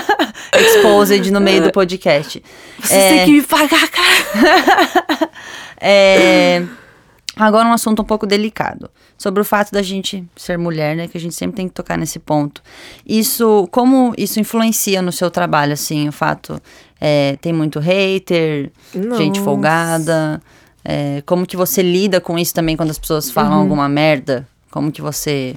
Exposed 0.54 1.32
no 1.32 1.40
meio 1.40 1.64
do 1.64 1.72
podcast. 1.72 2.44
Vocês 2.80 3.04
é... 3.04 3.10
têm 3.10 3.26
que 3.26 3.32
me 3.32 3.42
pagar, 3.42 3.90
cara. 3.90 5.32
é... 5.80 6.64
Agora 7.38 7.68
um 7.68 7.74
assunto 7.74 8.02
um 8.02 8.06
pouco 8.06 8.28
delicado. 8.28 8.92
Sobre 9.18 9.42
o 9.42 9.46
fato 9.46 9.72
da 9.72 9.82
gente 9.82 10.28
ser 10.36 10.58
mulher, 10.58 10.96
né? 10.96 11.08
Que 11.08 11.18
a 11.18 11.22
gente 11.22 11.34
sempre 11.34 11.56
tem 11.56 11.68
que 11.68 11.74
tocar 11.74 11.98
nesse 11.98 12.20
ponto. 12.20 12.62
Isso, 13.06 13.68
como 13.72 14.14
isso 14.18 14.40
influencia 14.40 15.02
no 15.02 15.12
seu 15.12 15.32
trabalho, 15.32 15.74
assim, 15.74 16.10
o 16.10 16.12
fato... 16.12 16.62
É, 17.04 17.36
tem 17.42 17.52
muito 17.52 17.80
hater, 17.80 18.72
Nossa. 18.94 19.24
gente 19.24 19.40
folgada. 19.40 20.40
É, 20.86 21.24
como 21.26 21.48
que 21.48 21.58
você 21.58 21.82
lida 21.82 22.22
com 22.22 22.38
isso 22.38 22.54
também 22.54 22.78
quando 22.78 22.92
as 22.92 23.00
pessoas 23.00 23.32
falam 23.32 23.54
uhum. 23.54 23.60
alguma 23.62 23.90
merda? 23.90 24.48
Como 24.70 24.92
que 24.92 25.02
você 25.02 25.56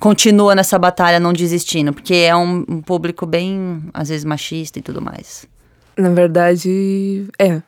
continua 0.00 0.54
nessa 0.54 0.78
batalha 0.78 1.20
não 1.20 1.34
desistindo? 1.34 1.92
Porque 1.92 2.14
é 2.14 2.34
um, 2.34 2.64
um 2.66 2.80
público 2.80 3.26
bem, 3.26 3.82
às 3.92 4.08
vezes, 4.08 4.24
machista 4.24 4.78
e 4.78 4.82
tudo 4.82 5.02
mais. 5.02 5.46
Na 5.96 6.10
verdade, 6.10 7.26
é. 7.38 7.62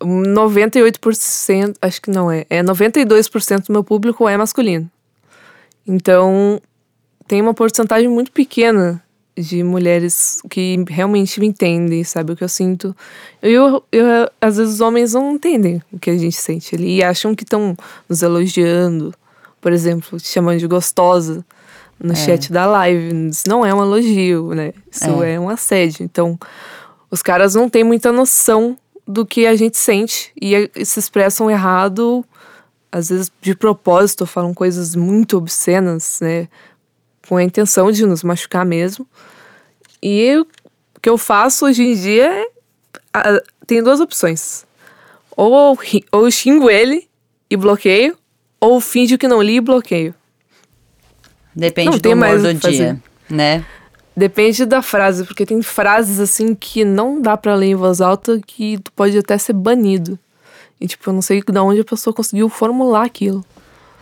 98%, 0.00 1.76
acho 1.80 2.02
que 2.02 2.10
não 2.10 2.28
é, 2.28 2.44
é 2.50 2.60
92% 2.60 3.66
do 3.66 3.72
meu 3.72 3.84
público 3.84 4.28
é 4.28 4.36
masculino. 4.36 4.90
Então, 5.86 6.60
tem 7.28 7.40
uma 7.40 7.54
porcentagem 7.54 8.08
muito 8.08 8.32
pequena 8.32 9.00
de 9.36 9.62
mulheres 9.62 10.42
que 10.50 10.84
realmente 10.88 11.40
me 11.40 11.46
entendem, 11.46 12.04
sabe 12.04 12.32
o 12.32 12.36
que 12.36 12.44
eu 12.44 12.48
sinto. 12.48 12.94
Eu, 13.40 13.82
eu, 13.90 14.28
às 14.40 14.56
vezes 14.56 14.74
os 14.74 14.80
homens 14.80 15.14
não 15.14 15.32
entendem 15.32 15.82
o 15.90 15.98
que 15.98 16.10
a 16.10 16.16
gente 16.16 16.36
sente 16.36 16.74
ali 16.74 16.96
e 16.96 17.04
acham 17.04 17.34
que 17.34 17.42
estão 17.42 17.76
nos 18.08 18.22
elogiando, 18.22 19.14
por 19.60 19.72
exemplo, 19.72 20.18
te 20.18 20.28
chamando 20.28 20.58
de 20.58 20.66
gostosa 20.66 21.44
no 21.98 22.12
é. 22.12 22.16
chat 22.16 22.52
da 22.52 22.66
live. 22.66 23.28
Isso 23.28 23.44
não 23.48 23.64
é 23.64 23.72
um 23.72 23.82
elogio, 23.82 24.54
né? 24.54 24.72
Isso 24.90 25.22
é. 25.22 25.34
é 25.34 25.40
um 25.40 25.48
assédio. 25.48 26.04
Então, 26.04 26.38
os 27.10 27.22
caras 27.22 27.54
não 27.54 27.68
têm 27.68 27.84
muita 27.84 28.12
noção 28.12 28.76
do 29.06 29.24
que 29.24 29.46
a 29.46 29.56
gente 29.56 29.78
sente 29.78 30.32
e, 30.40 30.70
e 30.74 30.84
se 30.84 30.98
expressam 30.98 31.50
errado, 31.50 32.24
às 32.90 33.08
vezes 33.08 33.32
de 33.40 33.54
propósito, 33.54 34.26
falam 34.26 34.52
coisas 34.52 34.94
muito 34.94 35.36
obscenas, 35.38 36.18
né? 36.20 36.48
Com 37.28 37.36
a 37.36 37.42
intenção 37.42 37.90
de 37.90 38.04
nos 38.04 38.22
machucar 38.22 38.64
mesmo. 38.64 39.06
E 40.02 40.36
o 40.38 40.46
que 41.00 41.08
eu 41.08 41.16
faço 41.16 41.66
hoje 41.66 41.82
em 41.82 41.94
dia 41.94 42.46
é. 43.14 43.42
tem 43.66 43.82
duas 43.82 44.00
opções. 44.00 44.66
Ou, 45.36 45.78
ou 46.10 46.30
xingo 46.30 46.68
ele 46.68 47.08
e 47.48 47.56
bloqueio, 47.56 48.16
ou 48.60 48.80
finge 48.80 49.16
que 49.16 49.28
não 49.28 49.42
li 49.42 49.56
e 49.56 49.60
bloqueio. 49.60 50.14
Depende 51.54 51.90
não, 51.90 51.98
do 51.98 52.12
humor 52.12 52.38
do 52.38 52.54
dia, 52.54 53.02
né? 53.28 53.64
Depende 54.16 54.66
da 54.66 54.82
frase, 54.82 55.24
porque 55.24 55.46
tem 55.46 55.62
frases 55.62 56.20
assim 56.20 56.54
que 56.54 56.84
não 56.84 57.20
dá 57.20 57.36
para 57.36 57.54
ler 57.54 57.68
em 57.68 57.74
voz 57.74 58.00
alta 58.00 58.40
que 58.46 58.78
tu 58.78 58.92
pode 58.92 59.16
até 59.16 59.38
ser 59.38 59.54
banido. 59.54 60.18
E 60.80 60.86
tipo, 60.86 61.08
eu 61.08 61.14
não 61.14 61.22
sei 61.22 61.42
de 61.42 61.58
onde 61.58 61.80
a 61.80 61.84
pessoa 61.84 62.12
conseguiu 62.12 62.48
formular 62.48 63.04
aquilo. 63.04 63.44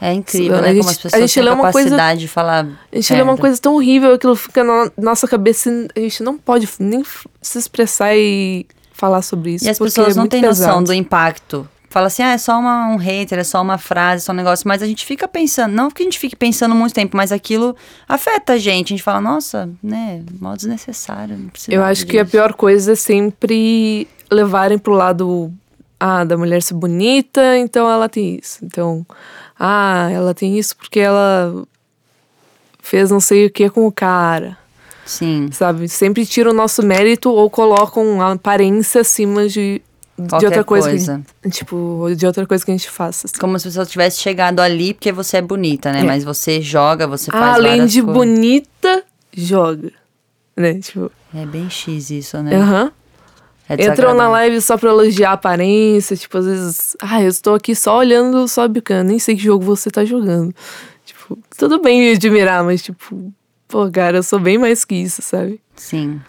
É 0.00 0.12
incrível, 0.12 0.56
a 0.56 0.62
né? 0.62 0.68
Gente, 0.68 0.78
Como 0.78 0.90
as 0.90 0.96
pessoas 0.96 1.14
a 1.14 1.26
gente 1.26 1.34
têm 1.34 1.44
capacidade 1.44 1.96
coisa, 1.96 2.16
de 2.16 2.28
falar. 2.28 2.66
A 2.90 2.96
gente 2.96 3.12
lê 3.12 3.22
uma 3.22 3.36
coisa 3.36 3.60
tão 3.60 3.74
horrível, 3.74 4.14
aquilo 4.14 4.34
fica 4.34 4.64
na 4.64 4.90
nossa 4.96 5.28
cabeça 5.28 5.70
a 5.94 6.00
gente 6.00 6.22
não 6.22 6.38
pode 6.38 6.68
nem 6.78 7.04
se 7.42 7.58
expressar 7.58 8.16
e 8.16 8.66
falar 8.92 9.22
sobre 9.22 9.52
isso. 9.54 9.66
E 9.66 9.68
as 9.68 9.78
pessoas 9.78 10.16
é 10.16 10.20
não 10.20 10.26
têm 10.26 10.42
noção 10.42 10.82
do 10.82 10.92
impacto 10.92 11.68
fala 11.90 12.06
assim, 12.06 12.22
ah, 12.22 12.30
é 12.30 12.38
só 12.38 12.58
uma, 12.58 12.88
um 12.88 12.96
hater, 12.96 13.40
é 13.40 13.44
só 13.44 13.60
uma 13.60 13.76
frase, 13.76 14.22
é 14.22 14.26
só 14.26 14.32
um 14.32 14.36
negócio, 14.36 14.66
mas 14.66 14.80
a 14.80 14.86
gente 14.86 15.04
fica 15.04 15.26
pensando, 15.26 15.74
não 15.74 15.90
que 15.90 16.02
a 16.02 16.04
gente 16.04 16.20
fique 16.20 16.36
pensando 16.36 16.72
muito 16.72 16.94
tempo, 16.94 17.16
mas 17.16 17.32
aquilo 17.32 17.76
afeta 18.08 18.52
a 18.52 18.58
gente. 18.58 18.94
A 18.94 18.96
gente 18.96 19.02
fala, 19.02 19.20
nossa, 19.20 19.68
né, 19.82 20.22
modo 20.40 20.56
desnecessário. 20.56 21.36
Não 21.36 21.50
Eu 21.68 21.82
acho 21.82 22.02
disso. 22.02 22.06
que 22.06 22.18
a 22.18 22.24
pior 22.24 22.52
coisa 22.52 22.92
é 22.92 22.94
sempre 22.94 24.06
levarem 24.30 24.78
pro 24.78 24.92
lado 24.92 25.52
ah, 25.98 26.22
da 26.22 26.38
mulher 26.38 26.62
ser 26.62 26.74
bonita, 26.74 27.58
então 27.58 27.90
ela 27.90 28.08
tem 28.08 28.38
isso. 28.40 28.64
Então, 28.64 29.04
ah, 29.60 30.08
ela 30.10 30.34
tem 30.34 30.58
isso 30.58 30.74
porque 30.74 30.98
ela 30.98 31.64
fez 32.82 33.10
não 33.10 33.20
sei 33.20 33.44
o 33.44 33.50
que 33.50 33.68
com 33.68 33.86
o 33.86 33.92
cara. 33.92 34.56
Sim. 35.04 35.50
Sabe? 35.52 35.86
Sempre 35.86 36.24
tiram 36.24 36.52
o 36.52 36.54
nosso 36.54 36.82
mérito 36.82 37.30
ou 37.30 37.50
colocam 37.50 38.22
a 38.22 38.32
aparência 38.32 39.02
acima 39.02 39.46
de 39.46 39.82
de 40.18 40.46
outra 40.46 40.64
coisa. 40.64 40.88
coisa. 40.88 41.22
Tipo, 41.50 42.08
de 42.16 42.26
outra 42.26 42.46
coisa 42.46 42.64
que 42.64 42.70
a 42.70 42.74
gente 42.76 42.90
faça. 42.90 43.26
Assim. 43.26 43.38
Como 43.38 43.58
se 43.58 43.70
você 43.70 43.86
tivesse 43.86 44.20
chegado 44.20 44.60
ali 44.60 44.94
porque 44.94 45.12
você 45.12 45.38
é 45.38 45.42
bonita, 45.42 45.92
né? 45.92 46.00
É. 46.00 46.04
Mas 46.04 46.24
você 46.24 46.60
joga, 46.60 47.06
você 47.06 47.30
faz 47.30 47.56
Além 47.56 47.86
de 47.86 48.02
coisas. 48.02 48.14
bonita, 48.14 49.02
joga. 49.32 49.92
Né? 50.56 50.74
Tipo. 50.74 51.10
É 51.34 51.46
bem 51.46 51.68
X 51.70 52.10
isso, 52.10 52.38
né? 52.42 52.54
Aham. 52.56 52.84
Uhum. 52.84 52.90
É 53.72 53.86
Entram 53.86 54.14
na 54.14 54.28
live 54.28 54.60
só 54.60 54.76
pra 54.76 54.90
elogiar 54.90 55.30
a 55.30 55.34
aparência, 55.34 56.16
tipo, 56.16 56.36
às 56.36 56.44
vezes, 56.44 56.96
ah, 57.00 57.22
eu 57.22 57.28
estou 57.28 57.54
aqui 57.54 57.72
só 57.72 57.98
olhando 57.98 58.48
só 58.48 58.66
bicando, 58.66 59.10
nem 59.10 59.18
sei 59.20 59.36
que 59.36 59.42
jogo 59.42 59.64
você 59.64 59.88
tá 59.88 60.04
jogando. 60.04 60.52
Tipo, 61.04 61.38
tudo 61.56 61.80
bem 61.80 62.00
me 62.00 62.12
admirar, 62.12 62.64
mas 62.64 62.82
tipo, 62.82 63.32
pô, 63.68 63.88
cara, 63.88 64.18
eu 64.18 64.22
sou 64.24 64.40
bem 64.40 64.58
mais 64.58 64.84
que 64.84 64.96
isso, 64.96 65.22
sabe? 65.22 65.60
Sim. 65.76 66.20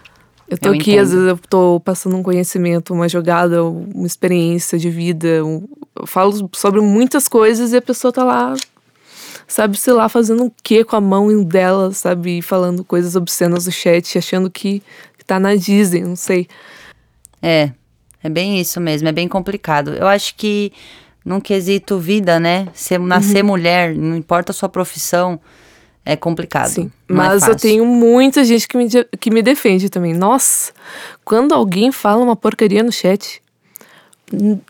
Eu 0.48 0.55
tô 0.55 0.69
eu 0.69 0.74
aqui, 0.74 0.91
entendo. 0.91 1.01
às 1.01 1.12
vezes 1.13 1.27
eu 1.27 1.39
tô 1.50 1.81
passando 1.83 2.15
um 2.15 2.21
conhecimento, 2.21 2.93
uma 2.93 3.10
jogada, 3.10 3.63
uma 3.63 4.05
experiência 4.05 4.77
de 4.77 4.91
vida. 4.91 5.43
Um, 5.43 5.67
eu 5.95 6.05
falo 6.05 6.48
sobre 6.53 6.79
muitas 6.79 7.27
coisas 7.27 7.74
e 7.74 7.77
a 7.77 7.81
pessoa 7.81 8.13
tá 8.13 8.24
lá, 8.24 8.53
sabe, 9.48 9.77
sei 9.77 9.93
lá, 9.93 10.07
fazendo 10.07 10.45
o 10.45 10.53
quê 10.62 10.83
com 10.83 10.95
a 10.95 11.01
mão 11.01 11.43
dela, 11.43 11.91
sabe? 11.91 12.39
Falando 12.43 12.83
coisas 12.83 13.15
obscenas 13.15 13.65
no 13.65 13.71
chat, 13.71 14.15
achando 14.19 14.48
que, 14.51 14.83
que 15.17 15.25
tá 15.25 15.39
na 15.39 15.55
Disney, 15.55 16.03
não 16.03 16.15
sei. 16.15 16.48
É, 17.41 17.71
é 18.24 18.29
bem 18.29 18.60
isso 18.60 18.79
mesmo, 18.79 19.07
é 19.07 19.12
bem 19.12 19.27
complicado. 19.27 19.93
Eu 19.93 20.07
acho 20.07 20.36
que 20.36 20.71
num 21.24 21.39
quesito 21.39 22.00
vida, 22.00 22.39
né? 22.39 22.67
Ser, 22.74 23.00
nascer 23.00 23.41
uhum. 23.41 23.48
mulher, 23.48 23.95
não 23.95 24.15
importa 24.15 24.51
a 24.51 24.53
sua 24.53 24.69
profissão 24.69 25.39
é 26.03 26.15
complicado. 26.15 26.69
Sim, 26.69 26.91
é 27.07 27.13
mas 27.13 27.43
é 27.43 27.51
eu 27.51 27.55
tenho 27.55 27.86
muita 27.86 28.43
gente 28.43 28.67
que 28.67 28.77
me, 28.77 28.88
que 29.19 29.29
me 29.29 29.41
defende 29.41 29.89
também. 29.89 30.13
Nossa, 30.13 30.71
quando 31.24 31.53
alguém 31.53 31.91
fala 31.91 32.24
uma 32.24 32.36
porcaria 32.36 32.81
no 32.81 32.91
chat, 32.91 33.41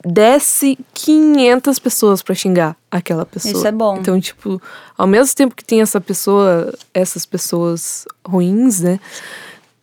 desce 0.06 0.78
500 0.94 1.80
pessoas 1.80 2.22
para 2.22 2.36
xingar 2.36 2.76
aquela 2.90 3.26
pessoa. 3.26 3.54
Isso 3.54 3.66
é 3.66 3.72
bom. 3.72 3.98
Então, 3.98 4.20
tipo, 4.20 4.62
ao 4.98 5.08
mesmo 5.08 5.34
tempo 5.36 5.56
que 5.56 5.64
tem 5.64 5.82
essa 5.82 6.02
pessoa, 6.02 6.74
essas 6.94 7.26
pessoas 7.26 8.06
ruins, 8.26 8.82
né? 8.82 9.00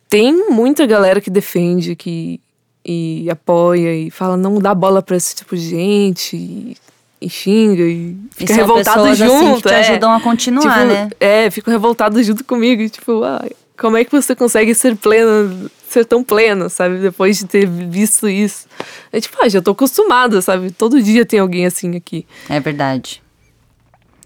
Tem 0.07 0.49
muita 0.51 0.85
galera 0.85 1.21
que 1.21 1.29
defende, 1.29 1.95
que 1.95 2.39
e 2.85 3.29
apoia 3.29 3.95
e 3.95 4.09
fala 4.09 4.37
não 4.37 4.59
dá 4.59 4.73
bola 4.73 5.01
para 5.01 5.15
esse 5.15 5.35
tipo 5.35 5.55
de 5.55 5.69
gente, 5.69 6.35
e 6.35 6.77
e 7.21 7.29
xinga 7.29 7.83
e 7.83 8.15
fica 8.31 8.53
e 8.53 8.55
revoltado 8.55 9.13
junto. 9.13 9.67
Assim, 9.67 9.67
te 9.67 9.73
é. 9.73 9.79
ajudam 9.91 10.13
a 10.13 10.21
continuar, 10.21 10.61
tipo, 10.61 10.85
né? 10.85 11.09
É, 11.19 11.51
fica 11.51 11.69
revoltado 11.69 12.21
junto 12.23 12.43
comigo. 12.43 12.87
Tipo, 12.89 13.23
ah, 13.23 13.45
como 13.77 13.97
é 13.97 14.05
que 14.05 14.11
você 14.11 14.35
consegue 14.35 14.73
ser 14.73 14.95
plena, 14.95 15.69
ser 15.87 16.05
tão 16.05 16.23
plena, 16.23 16.69
sabe? 16.69 16.97
Depois 16.97 17.37
de 17.37 17.45
ter 17.45 17.67
visto 17.67 18.29
isso. 18.29 18.67
É 19.11 19.19
tipo, 19.19 19.37
ah, 19.41 19.49
já 19.49 19.61
tô 19.61 19.71
acostumada, 19.71 20.41
sabe? 20.41 20.71
Todo 20.71 21.01
dia 21.01 21.25
tem 21.25 21.39
alguém 21.39 21.65
assim 21.65 21.95
aqui. 21.95 22.25
É 22.49 22.59
verdade. 22.59 23.21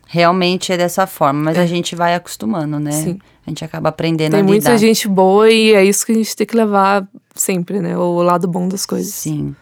Realmente 0.07 0.71
é 0.71 0.77
dessa 0.77 1.07
forma, 1.07 1.41
mas 1.41 1.57
é. 1.57 1.61
a 1.61 1.65
gente 1.65 1.95
vai 1.95 2.13
acostumando, 2.13 2.79
né? 2.79 2.91
Sim. 2.91 3.19
A 3.45 3.49
gente 3.49 3.65
acaba 3.65 3.89
aprendendo 3.89 4.31
tem 4.31 4.39
a 4.39 4.43
lidar. 4.43 4.53
Tem 4.53 4.71
muita 4.71 4.77
gente 4.77 5.07
boa 5.07 5.49
e 5.49 5.73
é 5.73 5.83
isso 5.83 6.05
que 6.05 6.11
a 6.11 6.15
gente 6.15 6.35
tem 6.35 6.47
que 6.47 6.55
levar 6.55 7.07
sempre, 7.35 7.79
né? 7.79 7.97
O 7.97 8.21
lado 8.21 8.47
bom 8.47 8.67
das 8.67 8.85
coisas. 8.85 9.13
Sim. 9.13 9.55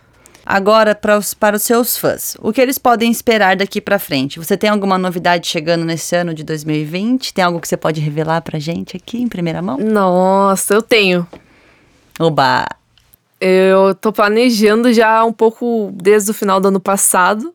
Agora, 0.45 0.95
para 0.95 1.17
os, 1.17 1.33
para 1.33 1.55
os 1.55 1.61
seus 1.61 1.97
fãs, 1.97 2.35
o 2.41 2.51
que 2.51 2.59
eles 2.59 2.77
podem 2.77 3.11
esperar 3.11 3.55
daqui 3.55 3.79
para 3.79 3.99
frente? 3.99 4.39
Você 4.39 4.57
tem 4.57 4.69
alguma 4.69 4.97
novidade 4.97 5.47
chegando 5.47 5.85
nesse 5.85 6.15
ano 6.15 6.33
de 6.33 6.43
2020? 6.43 7.33
Tem 7.33 7.43
algo 7.43 7.59
que 7.59 7.67
você 7.67 7.77
pode 7.77 8.01
revelar 8.01 8.41
pra 8.41 8.59
gente 8.59 8.97
aqui 8.97 9.21
em 9.21 9.27
primeira 9.27 9.61
mão? 9.61 9.77
Nossa, 9.77 10.73
eu 10.73 10.81
tenho. 10.81 11.25
Oba! 12.19 12.67
Eu 13.39 13.95
tô 13.95 14.11
planejando 14.11 14.91
já 14.93 15.23
um 15.23 15.33
pouco 15.33 15.91
desde 15.95 16.29
o 16.31 16.33
final 16.33 16.59
do 16.59 16.67
ano 16.67 16.79
passado, 16.79 17.53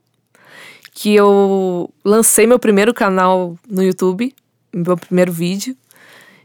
que 0.97 1.15
eu 1.15 1.91
lancei 2.03 2.47
meu 2.47 2.59
primeiro 2.59 2.95
canal 2.95 3.55
no 3.69 3.83
YouTube, 3.83 4.35
meu 4.75 4.97
primeiro 4.97 5.31
vídeo, 5.31 5.77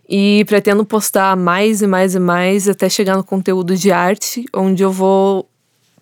e 0.09 0.43
pretendo 0.43 0.83
postar 0.83 1.37
mais 1.37 1.81
e 1.81 1.87
mais 1.87 2.15
e 2.15 2.19
mais 2.19 2.67
até 2.67 2.89
chegar 2.89 3.15
no 3.15 3.23
conteúdo 3.23 3.77
de 3.77 3.93
arte, 3.93 4.43
onde 4.53 4.83
eu 4.83 4.91
vou 4.91 5.47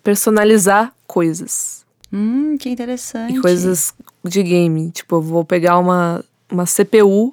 personalizar 0.02 0.92
coisas. 1.06 1.86
Hum, 2.12 2.56
que 2.58 2.68
interessante. 2.68 3.36
E 3.36 3.40
coisas 3.40 3.94
de 4.24 4.42
game. 4.42 4.90
Tipo, 4.90 5.16
eu 5.16 5.22
vou 5.22 5.44
pegar 5.44 5.78
uma, 5.78 6.24
uma 6.50 6.64
CPU, 6.66 7.32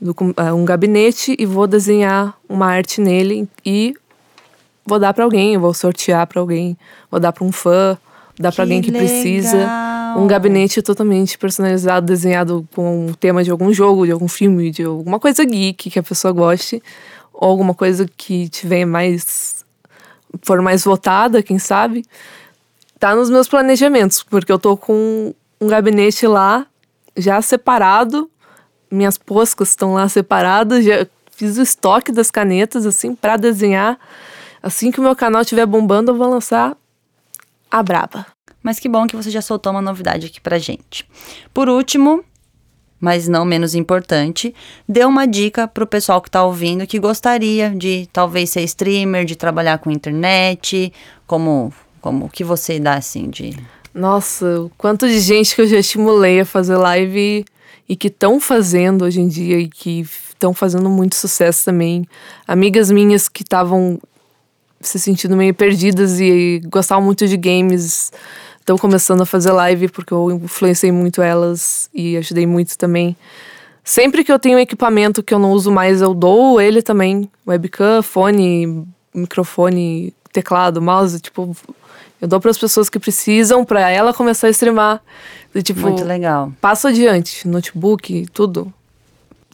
do, 0.00 0.12
é, 0.36 0.52
um 0.52 0.64
gabinete, 0.64 1.36
e 1.38 1.46
vou 1.46 1.68
desenhar 1.68 2.36
uma 2.48 2.66
arte 2.66 3.00
nele 3.00 3.48
e 3.64 3.94
vou 4.84 4.98
dar 4.98 5.14
para 5.14 5.22
alguém, 5.22 5.56
vou 5.56 5.72
sortear 5.72 6.26
para 6.26 6.40
alguém, 6.40 6.76
vou 7.08 7.20
dar 7.20 7.32
para 7.32 7.44
um 7.44 7.52
fã, 7.52 7.96
dar 8.36 8.50
para 8.50 8.64
alguém 8.64 8.82
que 8.82 8.90
legal. 8.90 9.06
precisa. 9.06 9.91
Um 10.16 10.26
gabinete 10.26 10.82
totalmente 10.82 11.38
personalizado, 11.38 12.06
desenhado 12.06 12.66
com 12.74 13.06
o 13.06 13.16
tema 13.16 13.42
de 13.42 13.50
algum 13.50 13.72
jogo, 13.72 14.06
de 14.06 14.12
algum 14.12 14.28
filme, 14.28 14.70
de 14.70 14.84
alguma 14.84 15.18
coisa 15.18 15.44
geek 15.44 15.90
que 15.90 15.98
a 15.98 16.02
pessoa 16.02 16.32
goste 16.32 16.82
ou 17.32 17.48
alguma 17.48 17.74
coisa 17.74 18.06
que 18.16 18.48
tiver 18.48 18.84
mais. 18.84 19.64
for 20.42 20.60
mais 20.62 20.84
votada, 20.84 21.42
quem 21.42 21.58
sabe, 21.58 22.04
tá 22.98 23.14
nos 23.14 23.28
meus 23.28 23.48
planejamentos, 23.48 24.22
porque 24.22 24.52
eu 24.52 24.58
tô 24.58 24.76
com 24.76 25.34
um 25.60 25.66
gabinete 25.66 26.26
lá 26.26 26.66
já 27.16 27.40
separado, 27.42 28.30
minhas 28.90 29.18
poscas 29.18 29.70
estão 29.70 29.94
lá 29.94 30.08
separadas, 30.08 30.84
já 30.84 31.06
fiz 31.30 31.58
o 31.58 31.62
estoque 31.62 32.12
das 32.12 32.30
canetas 32.30 32.86
assim 32.86 33.14
para 33.14 33.36
desenhar. 33.36 33.98
Assim 34.62 34.90
que 34.90 35.00
o 35.00 35.02
meu 35.02 35.16
canal 35.16 35.42
estiver 35.42 35.66
bombando, 35.66 36.12
eu 36.12 36.16
vou 36.16 36.30
lançar 36.30 36.76
a 37.70 37.82
braba. 37.82 38.26
Mas 38.62 38.78
que 38.78 38.88
bom 38.88 39.06
que 39.06 39.16
você 39.16 39.30
já 39.30 39.42
soltou 39.42 39.72
uma 39.72 39.82
novidade 39.82 40.26
aqui 40.26 40.40
pra 40.40 40.58
gente. 40.58 41.06
Por 41.52 41.68
último, 41.68 42.24
mas 43.00 43.26
não 43.26 43.44
menos 43.44 43.74
importante, 43.74 44.54
dê 44.88 45.04
uma 45.04 45.26
dica 45.26 45.66
pro 45.66 45.86
pessoal 45.86 46.22
que 46.22 46.30
tá 46.30 46.44
ouvindo 46.44 46.86
que 46.86 47.00
gostaria 47.00 47.70
de 47.70 48.08
talvez 48.12 48.50
ser 48.50 48.62
streamer, 48.62 49.24
de 49.24 49.34
trabalhar 49.34 49.78
com 49.78 49.90
internet, 49.90 50.92
como 51.26 51.72
como 52.00 52.28
que 52.28 52.42
você 52.42 52.80
dá 52.80 52.94
assim 52.94 53.30
de 53.30 53.56
Nossa, 53.94 54.70
quanto 54.76 55.06
de 55.06 55.20
gente 55.20 55.54
que 55.54 55.62
eu 55.62 55.66
já 55.66 55.78
estimulei 55.78 56.40
a 56.40 56.44
fazer 56.44 56.76
live 56.76 57.44
e 57.88 57.96
que 57.96 58.08
estão 58.08 58.40
fazendo 58.40 59.04
hoje 59.04 59.20
em 59.20 59.28
dia 59.28 59.58
e 59.58 59.68
que 59.68 60.00
estão 60.00 60.52
fazendo 60.54 60.88
muito 60.88 61.14
sucesso 61.14 61.64
também. 61.64 62.06
Amigas 62.46 62.90
minhas 62.90 63.28
que 63.28 63.42
estavam 63.42 64.00
se 64.80 64.98
sentindo 64.98 65.36
meio 65.36 65.54
perdidas 65.54 66.18
e 66.18 66.60
gostavam 66.66 67.04
muito 67.04 67.26
de 67.28 67.36
games 67.36 68.12
estão 68.62 68.78
começando 68.78 69.20
a 69.20 69.26
fazer 69.26 69.50
live 69.50 69.88
porque 69.88 70.14
eu 70.14 70.30
influenciei 70.30 70.92
muito 70.92 71.20
elas 71.20 71.90
e 71.92 72.16
ajudei 72.16 72.46
muito 72.46 72.78
também. 72.78 73.16
Sempre 73.84 74.22
que 74.22 74.32
eu 74.32 74.38
tenho 74.38 74.58
equipamento 74.58 75.22
que 75.22 75.34
eu 75.34 75.38
não 75.38 75.50
uso 75.50 75.70
mais, 75.70 76.00
eu 76.00 76.14
dou 76.14 76.60
ele 76.60 76.80
também. 76.80 77.28
Webcam, 77.46 78.00
fone, 78.02 78.86
microfone, 79.12 80.14
teclado, 80.32 80.80
mouse, 80.80 81.20
tipo, 81.20 81.56
eu 82.20 82.28
dou 82.28 82.40
para 82.40 82.52
as 82.52 82.58
pessoas 82.58 82.88
que 82.88 83.00
precisam 83.00 83.64
para 83.64 83.90
ela 83.90 84.14
começar 84.14 84.46
a 84.46 84.50
streamar. 84.50 85.02
E, 85.52 85.60
tipo, 85.60 85.80
muito 85.80 86.04
legal. 86.04 86.52
Passo 86.60 86.86
adiante, 86.86 87.46
notebook, 87.48 88.26
tudo. 88.32 88.72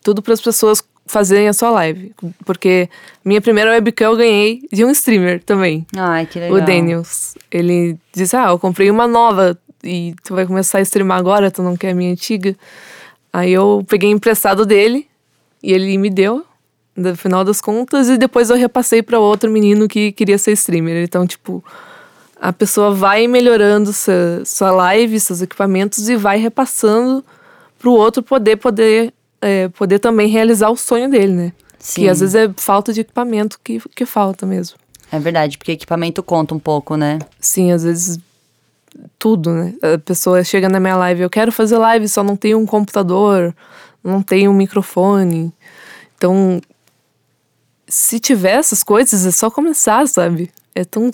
Tudo 0.03 0.21
para 0.21 0.35
as 0.35 0.41
pessoas 0.41 0.85
fazerem 1.09 1.49
a 1.49 1.53
sua 1.53 1.71
live. 1.71 2.15
Porque 2.45 2.89
minha 3.25 3.41
primeira 3.41 3.71
webcam 3.71 4.13
eu 4.13 4.17
ganhei 4.17 4.63
de 4.73 4.85
um 4.85 4.91
streamer 4.91 5.43
também. 5.43 5.85
Ai, 5.97 6.27
que 6.27 6.39
legal. 6.39 6.57
O 6.57 6.61
Daniels. 6.61 7.35
Ele 7.51 7.99
disse: 8.15 8.37
Ah, 8.37 8.51
eu 8.51 8.59
comprei 8.59 8.91
uma 8.91 9.09
nova 9.09 9.59
e 9.83 10.15
tu 10.23 10.35
vai 10.35 10.47
começar 10.47 10.79
a 10.79 10.83
streamar 10.83 11.19
agora, 11.19 11.51
tu 11.51 11.63
não 11.63 11.77
quer 11.77 11.91
a 11.91 11.95
minha 11.95 12.13
antiga. 12.13 12.55
Aí 13.33 13.53
eu 13.53 13.85
peguei 13.89 14.11
emprestado 14.11 14.65
dele 14.65 15.07
e 15.63 15.73
ele 15.73 15.97
me 15.99 16.11
deu, 16.11 16.45
no 16.97 17.17
final 17.17 17.45
das 17.45 17.61
contas, 17.61 18.09
e 18.09 18.17
depois 18.17 18.51
eu 18.51 18.57
repassei 18.57 19.03
para 19.03 19.19
outro 19.19 19.51
menino 19.51 19.89
que 19.89 20.13
queria 20.13 20.39
ser 20.39 20.53
streamer. 20.53 21.03
Então, 21.05 21.27
tipo, 21.27 21.65
a 22.41 22.53
pessoa 22.53 22.93
vai 22.93 23.27
melhorando 23.27 23.93
sua, 23.93 24.43
sua 24.45 24.71
live, 24.71 25.19
seus 25.21 25.43
equipamentos 25.43 26.09
e 26.09 26.17
vai 26.17 26.39
repassando 26.39 27.25
pro 27.79 27.93
outro 27.93 28.23
poder 28.23 28.57
poder 28.57 29.13
é, 29.41 29.69
poder 29.69 29.99
também 29.99 30.29
realizar 30.29 30.71
o 30.71 30.77
sonho 30.77 31.11
dele, 31.11 31.33
né? 31.33 31.53
Sim. 31.79 32.03
Que 32.03 32.09
às 32.09 32.21
vezes 32.21 32.35
é 32.35 32.51
falta 32.57 32.93
de 32.93 33.01
equipamento 33.01 33.59
que, 33.63 33.81
que 33.95 34.05
falta 34.05 34.45
mesmo. 34.45 34.77
É 35.11 35.19
verdade, 35.19 35.57
porque 35.57 35.73
equipamento 35.73 36.23
conta 36.23 36.55
um 36.55 36.59
pouco, 36.59 36.97
né? 36.97 37.19
Sim, 37.41 37.73
às 37.73 37.83
vezes 37.83 38.19
tudo, 39.19 39.53
né? 39.53 39.75
A 39.83 39.99
pessoa 39.99 40.43
chega 40.45 40.69
na 40.69 40.81
minha 40.81 40.97
live, 40.97 41.23
eu 41.23 41.31
quero 41.31 41.53
fazer 41.53 41.79
live, 41.79 42.09
só 42.09 42.23
não 42.23 42.37
tenho 42.37 42.59
um 42.59 42.67
computador, 42.67 43.55
não 44.03 44.23
tenho 44.23 44.51
um 44.51 44.55
microfone. 44.55 45.53
Então, 46.17 46.61
se 47.87 48.19
tiver 48.19 48.53
essas 48.53 48.83
coisas, 48.83 49.25
é 49.25 49.31
só 49.31 49.51
começar, 49.51 50.07
sabe? 50.09 50.51
É 50.75 50.85
tão 50.85 51.11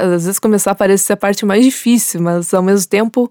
às 0.00 0.24
vezes 0.24 0.38
começar 0.38 0.74
parece 0.74 1.04
ser 1.04 1.12
a 1.14 1.16
parte 1.16 1.44
mais 1.44 1.64
difícil, 1.64 2.20
mas 2.20 2.52
ao 2.52 2.62
mesmo 2.62 2.88
tempo, 2.88 3.30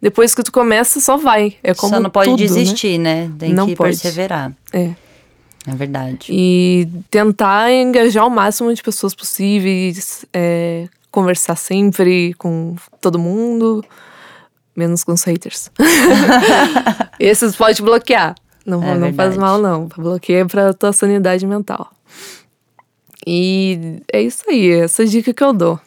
depois 0.00 0.34
que 0.34 0.42
tu 0.42 0.52
começa, 0.52 1.00
só 1.00 1.16
vai. 1.16 1.56
É 1.62 1.74
como 1.74 1.94
Só 1.94 2.00
não 2.00 2.10
pode 2.10 2.30
tudo, 2.30 2.38
desistir, 2.38 2.98
né? 2.98 3.26
né? 3.26 3.32
Tem 3.38 3.52
não 3.52 3.66
que 3.66 3.76
pode. 3.76 3.90
perseverar. 3.90 4.52
É. 4.72 4.90
É 5.66 5.74
verdade. 5.74 6.28
E 6.30 6.88
tentar 7.10 7.72
engajar 7.72 8.24
o 8.24 8.30
máximo 8.30 8.72
de 8.72 8.80
pessoas 8.82 9.14
possíveis, 9.14 10.24
é, 10.32 10.88
conversar 11.10 11.56
sempre 11.56 12.34
com 12.34 12.76
todo 13.00 13.18
mundo, 13.18 13.84
menos 14.76 15.02
com 15.02 15.12
os 15.12 15.24
haters. 15.24 15.70
Esses 17.18 17.56
pode 17.56 17.82
bloquear. 17.82 18.36
Não, 18.64 18.82
É 18.82 18.94
não 18.94 19.12
faz 19.12 19.36
mal, 19.36 19.58
não. 19.60 19.88
Bloqueia 19.96 20.46
pra 20.46 20.72
tua 20.72 20.92
sanidade 20.92 21.46
mental. 21.46 21.90
E 23.26 24.00
é 24.12 24.22
isso 24.22 24.44
aí, 24.48 24.70
essa 24.70 25.04
dica 25.04 25.32
que 25.34 25.42
eu 25.42 25.52
dou. 25.52 25.80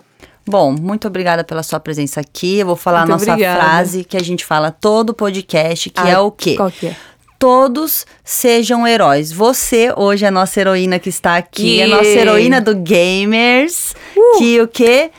Bom, 0.50 0.72
muito 0.72 1.08
obrigada 1.08 1.44
pela 1.44 1.62
sua 1.62 1.80
presença 1.80 2.20
aqui. 2.20 2.58
Eu 2.60 2.66
vou 2.66 2.76
falar 2.76 3.02
Muito 3.02 3.12
a 3.12 3.14
nossa 3.18 3.32
obrigada. 3.34 3.60
frase 3.62 4.04
que 4.04 4.18
a 4.18 4.24
gente 4.24 4.44
fala 4.44 4.72
todo 4.72 5.14
podcast, 5.14 5.90
que 5.92 6.02
Ah, 6.02 6.10
é 6.10 6.18
o 6.20 6.32
quê? 6.32 6.56
Qual 6.56 6.72
que 6.72 6.88
é? 6.88 6.96
Todos 7.38 8.06
sejam 8.24 8.86
heróis. 8.86 9.32
Você 9.32 9.94
hoje 9.96 10.26
é 10.26 10.28
a 10.28 10.32
nossa 10.32 10.60
heroína 10.60 11.00
que 11.00 11.08
está 11.10 11.38
aqui, 11.38 11.80
é 11.80 11.86
a 11.86 11.88
nossa 11.88 12.08
heroína 12.10 12.60
do 12.60 12.76
Gamers, 12.76 13.96
que 14.38 14.60
o 14.60 14.68
quê? 14.68 15.12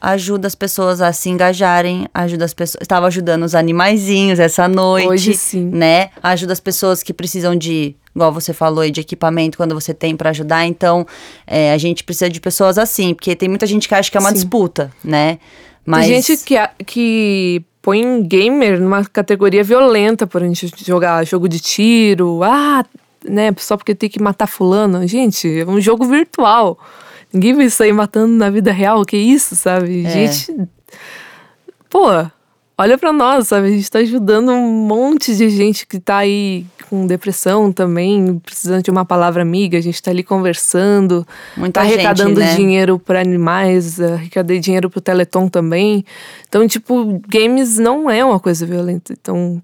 Ajuda 0.00 0.46
as 0.46 0.54
pessoas 0.54 1.00
a 1.00 1.12
se 1.12 1.28
engajarem, 1.30 2.06
ajuda 2.12 2.44
as 2.44 2.54
pessoas. 2.54 2.82
Estava 2.82 3.06
ajudando 3.06 3.44
os 3.44 3.54
animaizinhos 3.54 4.38
essa 4.38 4.68
noite. 4.68 5.08
Hoje 5.08 5.34
sim. 5.34 5.70
Né? 5.72 6.10
Ajuda 6.22 6.52
as 6.52 6.60
pessoas 6.60 7.02
que 7.02 7.14
precisam 7.14 7.56
de, 7.56 7.96
igual 8.14 8.32
você 8.32 8.52
falou, 8.52 8.88
de 8.90 9.00
equipamento 9.00 9.56
quando 9.56 9.74
você 9.74 9.94
tem 9.94 10.16
para 10.16 10.30
ajudar. 10.30 10.66
Então, 10.66 11.06
é, 11.46 11.72
a 11.72 11.78
gente 11.78 12.04
precisa 12.04 12.28
de 12.28 12.40
pessoas 12.40 12.78
assim, 12.78 13.14
porque 13.14 13.34
tem 13.34 13.48
muita 13.48 13.66
gente 13.66 13.88
que 13.88 13.94
acha 13.94 14.10
que 14.10 14.16
é 14.16 14.20
uma 14.20 14.30
Sim. 14.30 14.34
disputa, 14.34 14.92
né? 15.02 15.38
Mas 15.84 16.06
Tem 16.06 16.22
gente 16.22 16.44
que, 16.44 16.56
que 16.84 17.64
põe 17.80 18.20
gamer 18.22 18.80
numa 18.80 19.04
categoria 19.04 19.62
violenta 19.62 20.26
por 20.26 20.42
a 20.42 20.46
gente 20.46 20.68
jogar 20.84 21.24
jogo 21.24 21.48
de 21.48 21.60
tiro, 21.60 22.42
ah, 22.42 22.84
né, 23.24 23.54
só 23.58 23.76
porque 23.76 23.94
tem 23.94 24.10
que 24.10 24.20
matar 24.20 24.48
fulano. 24.48 25.06
Gente, 25.06 25.60
é 25.60 25.64
um 25.64 25.80
jogo 25.80 26.04
virtual. 26.04 26.76
Ninguém 27.32 27.54
vai 27.54 27.68
sair 27.70 27.92
matando 27.92 28.32
na 28.32 28.50
vida 28.50 28.72
real, 28.72 29.04
que 29.04 29.16
isso, 29.16 29.56
sabe? 29.56 30.04
É. 30.06 30.10
Gente, 30.10 30.68
pô, 31.90 32.06
olha 32.78 32.98
pra 32.98 33.12
nós, 33.12 33.48
sabe? 33.48 33.68
A 33.68 33.70
gente 33.70 33.90
tá 33.90 33.98
ajudando 33.98 34.52
um 34.52 34.86
monte 34.86 35.36
de 35.36 35.48
gente 35.50 35.86
que 35.86 35.98
tá 35.98 36.18
aí 36.18 36.66
com 36.88 37.06
depressão 37.06 37.72
também, 37.72 38.38
precisando 38.38 38.82
de 38.82 38.90
uma 38.90 39.04
palavra 39.04 39.42
amiga, 39.42 39.76
a 39.76 39.80
gente 39.80 40.00
tá 40.02 40.10
ali 40.10 40.22
conversando, 40.22 41.26
muita 41.56 41.80
tá 41.80 41.86
gente, 41.86 41.94
arrecadando 41.94 42.40
né? 42.40 42.54
dinheiro 42.54 42.98
para 42.98 43.20
animais, 43.20 44.00
arrecadei 44.00 44.60
dinheiro 44.60 44.88
pro 44.88 45.00
Teleton 45.00 45.48
também. 45.48 46.04
Então, 46.48 46.66
tipo, 46.66 47.20
games 47.28 47.78
não 47.78 48.08
é 48.08 48.24
uma 48.24 48.38
coisa 48.38 48.64
violenta. 48.64 49.12
Então, 49.12 49.60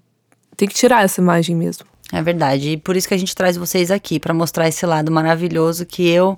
tem 0.57 0.67
que 0.67 0.75
tirar 0.75 1.03
essa 1.03 1.21
imagem 1.21 1.55
mesmo. 1.55 1.85
É 2.11 2.21
verdade. 2.21 2.71
E 2.71 2.77
por 2.77 2.95
isso 2.95 3.07
que 3.07 3.13
a 3.13 3.17
gente 3.17 3.35
traz 3.35 3.57
vocês 3.57 3.89
aqui, 3.89 4.19
pra 4.19 4.33
mostrar 4.33 4.67
esse 4.67 4.85
lado 4.85 5.11
maravilhoso 5.11 5.85
que 5.85 6.07
eu, 6.07 6.37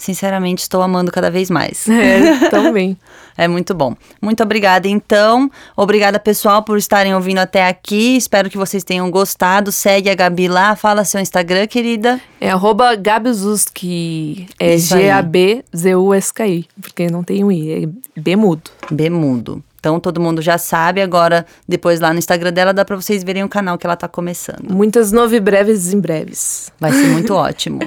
sinceramente, 0.00 0.62
estou 0.62 0.80
amando 0.82 1.12
cada 1.12 1.30
vez 1.30 1.50
mais. 1.50 1.86
É, 1.88 2.48
também. 2.50 2.96
É 3.36 3.46
muito 3.46 3.74
bom. 3.74 3.94
Muito 4.20 4.42
obrigada, 4.42 4.88
então. 4.88 5.50
Obrigada, 5.76 6.18
pessoal, 6.18 6.62
por 6.62 6.78
estarem 6.78 7.14
ouvindo 7.14 7.38
até 7.38 7.68
aqui. 7.68 8.16
Espero 8.16 8.48
que 8.48 8.56
vocês 8.56 8.82
tenham 8.82 9.10
gostado. 9.10 9.70
Segue 9.70 10.08
a 10.08 10.14
Gabi 10.14 10.48
lá. 10.48 10.74
Fala 10.74 11.04
seu 11.04 11.20
Instagram, 11.20 11.66
querida. 11.66 12.20
É 12.40 12.50
arroba 12.50 12.94
Gabizuski. 12.96 14.46
É. 14.58 14.78
G-A-B-Z-U-S-K-I. 14.78 16.66
Porque 16.80 17.10
não 17.10 17.22
tem 17.22 17.44
um 17.44 17.52
I, 17.52 17.84
é 17.84 17.88
B 18.18 18.36
mudo. 18.36 18.70
Bemudo. 18.90 19.62
Então 19.80 19.98
todo 19.98 20.20
mundo 20.20 20.40
já 20.42 20.58
sabe. 20.58 21.00
Agora, 21.00 21.44
depois 21.66 21.98
lá 22.00 22.12
no 22.12 22.18
Instagram 22.18 22.52
dela, 22.52 22.72
dá 22.72 22.84
pra 22.84 22.94
vocês 22.96 23.24
verem 23.24 23.42
o 23.42 23.48
canal 23.48 23.76
que 23.78 23.86
ela 23.86 23.96
tá 23.96 24.06
começando. 24.06 24.70
Muitas 24.70 25.10
novidades 25.10 25.92
em 25.92 25.98
breves. 25.98 26.70
Vai 26.78 26.92
ser 26.92 27.06
muito 27.08 27.32
ótimo. 27.34 27.80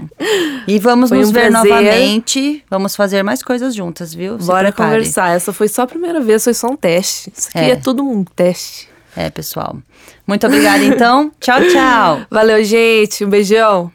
E 0.68 0.80
vamos 0.80 1.10
Foi 1.10 1.20
nos 1.20 1.30
um 1.30 1.32
ver 1.34 1.52
prazer. 1.52 1.70
novamente. 1.72 2.64
Vamos 2.70 2.96
fazer 2.96 3.22
mais 3.24 3.44
coisas 3.44 3.76
juntas, 3.76 4.14
viu? 4.14 4.40
Se 4.40 4.48
Bora 4.48 4.72
prepare. 4.72 4.90
conversar. 4.92 5.36
Essa 5.36 5.54
foi 5.54 5.68
só 5.68 5.84
a 5.84 5.88
primeira 5.88 6.20
vez, 6.20 6.44
foi 6.44 6.54
só 6.54 6.68
um 6.68 6.76
teste. 6.76 7.32
Isso 7.38 7.48
aqui 7.50 7.60
É. 7.60 7.70
é, 7.72 7.76
tudo 7.76 8.04
um 8.04 8.24
teste. 8.24 8.90
É, 9.16 9.30
pessoal. 9.30 9.78
Muito 10.26 10.48
obrigada, 10.48 10.84
então. 10.84 11.32
tchau, 11.40 11.60
tchau. 11.72 12.22
Valeu, 12.32 12.64
gente. 12.64 13.24
Um 13.24 13.30
beijão. 13.30 13.92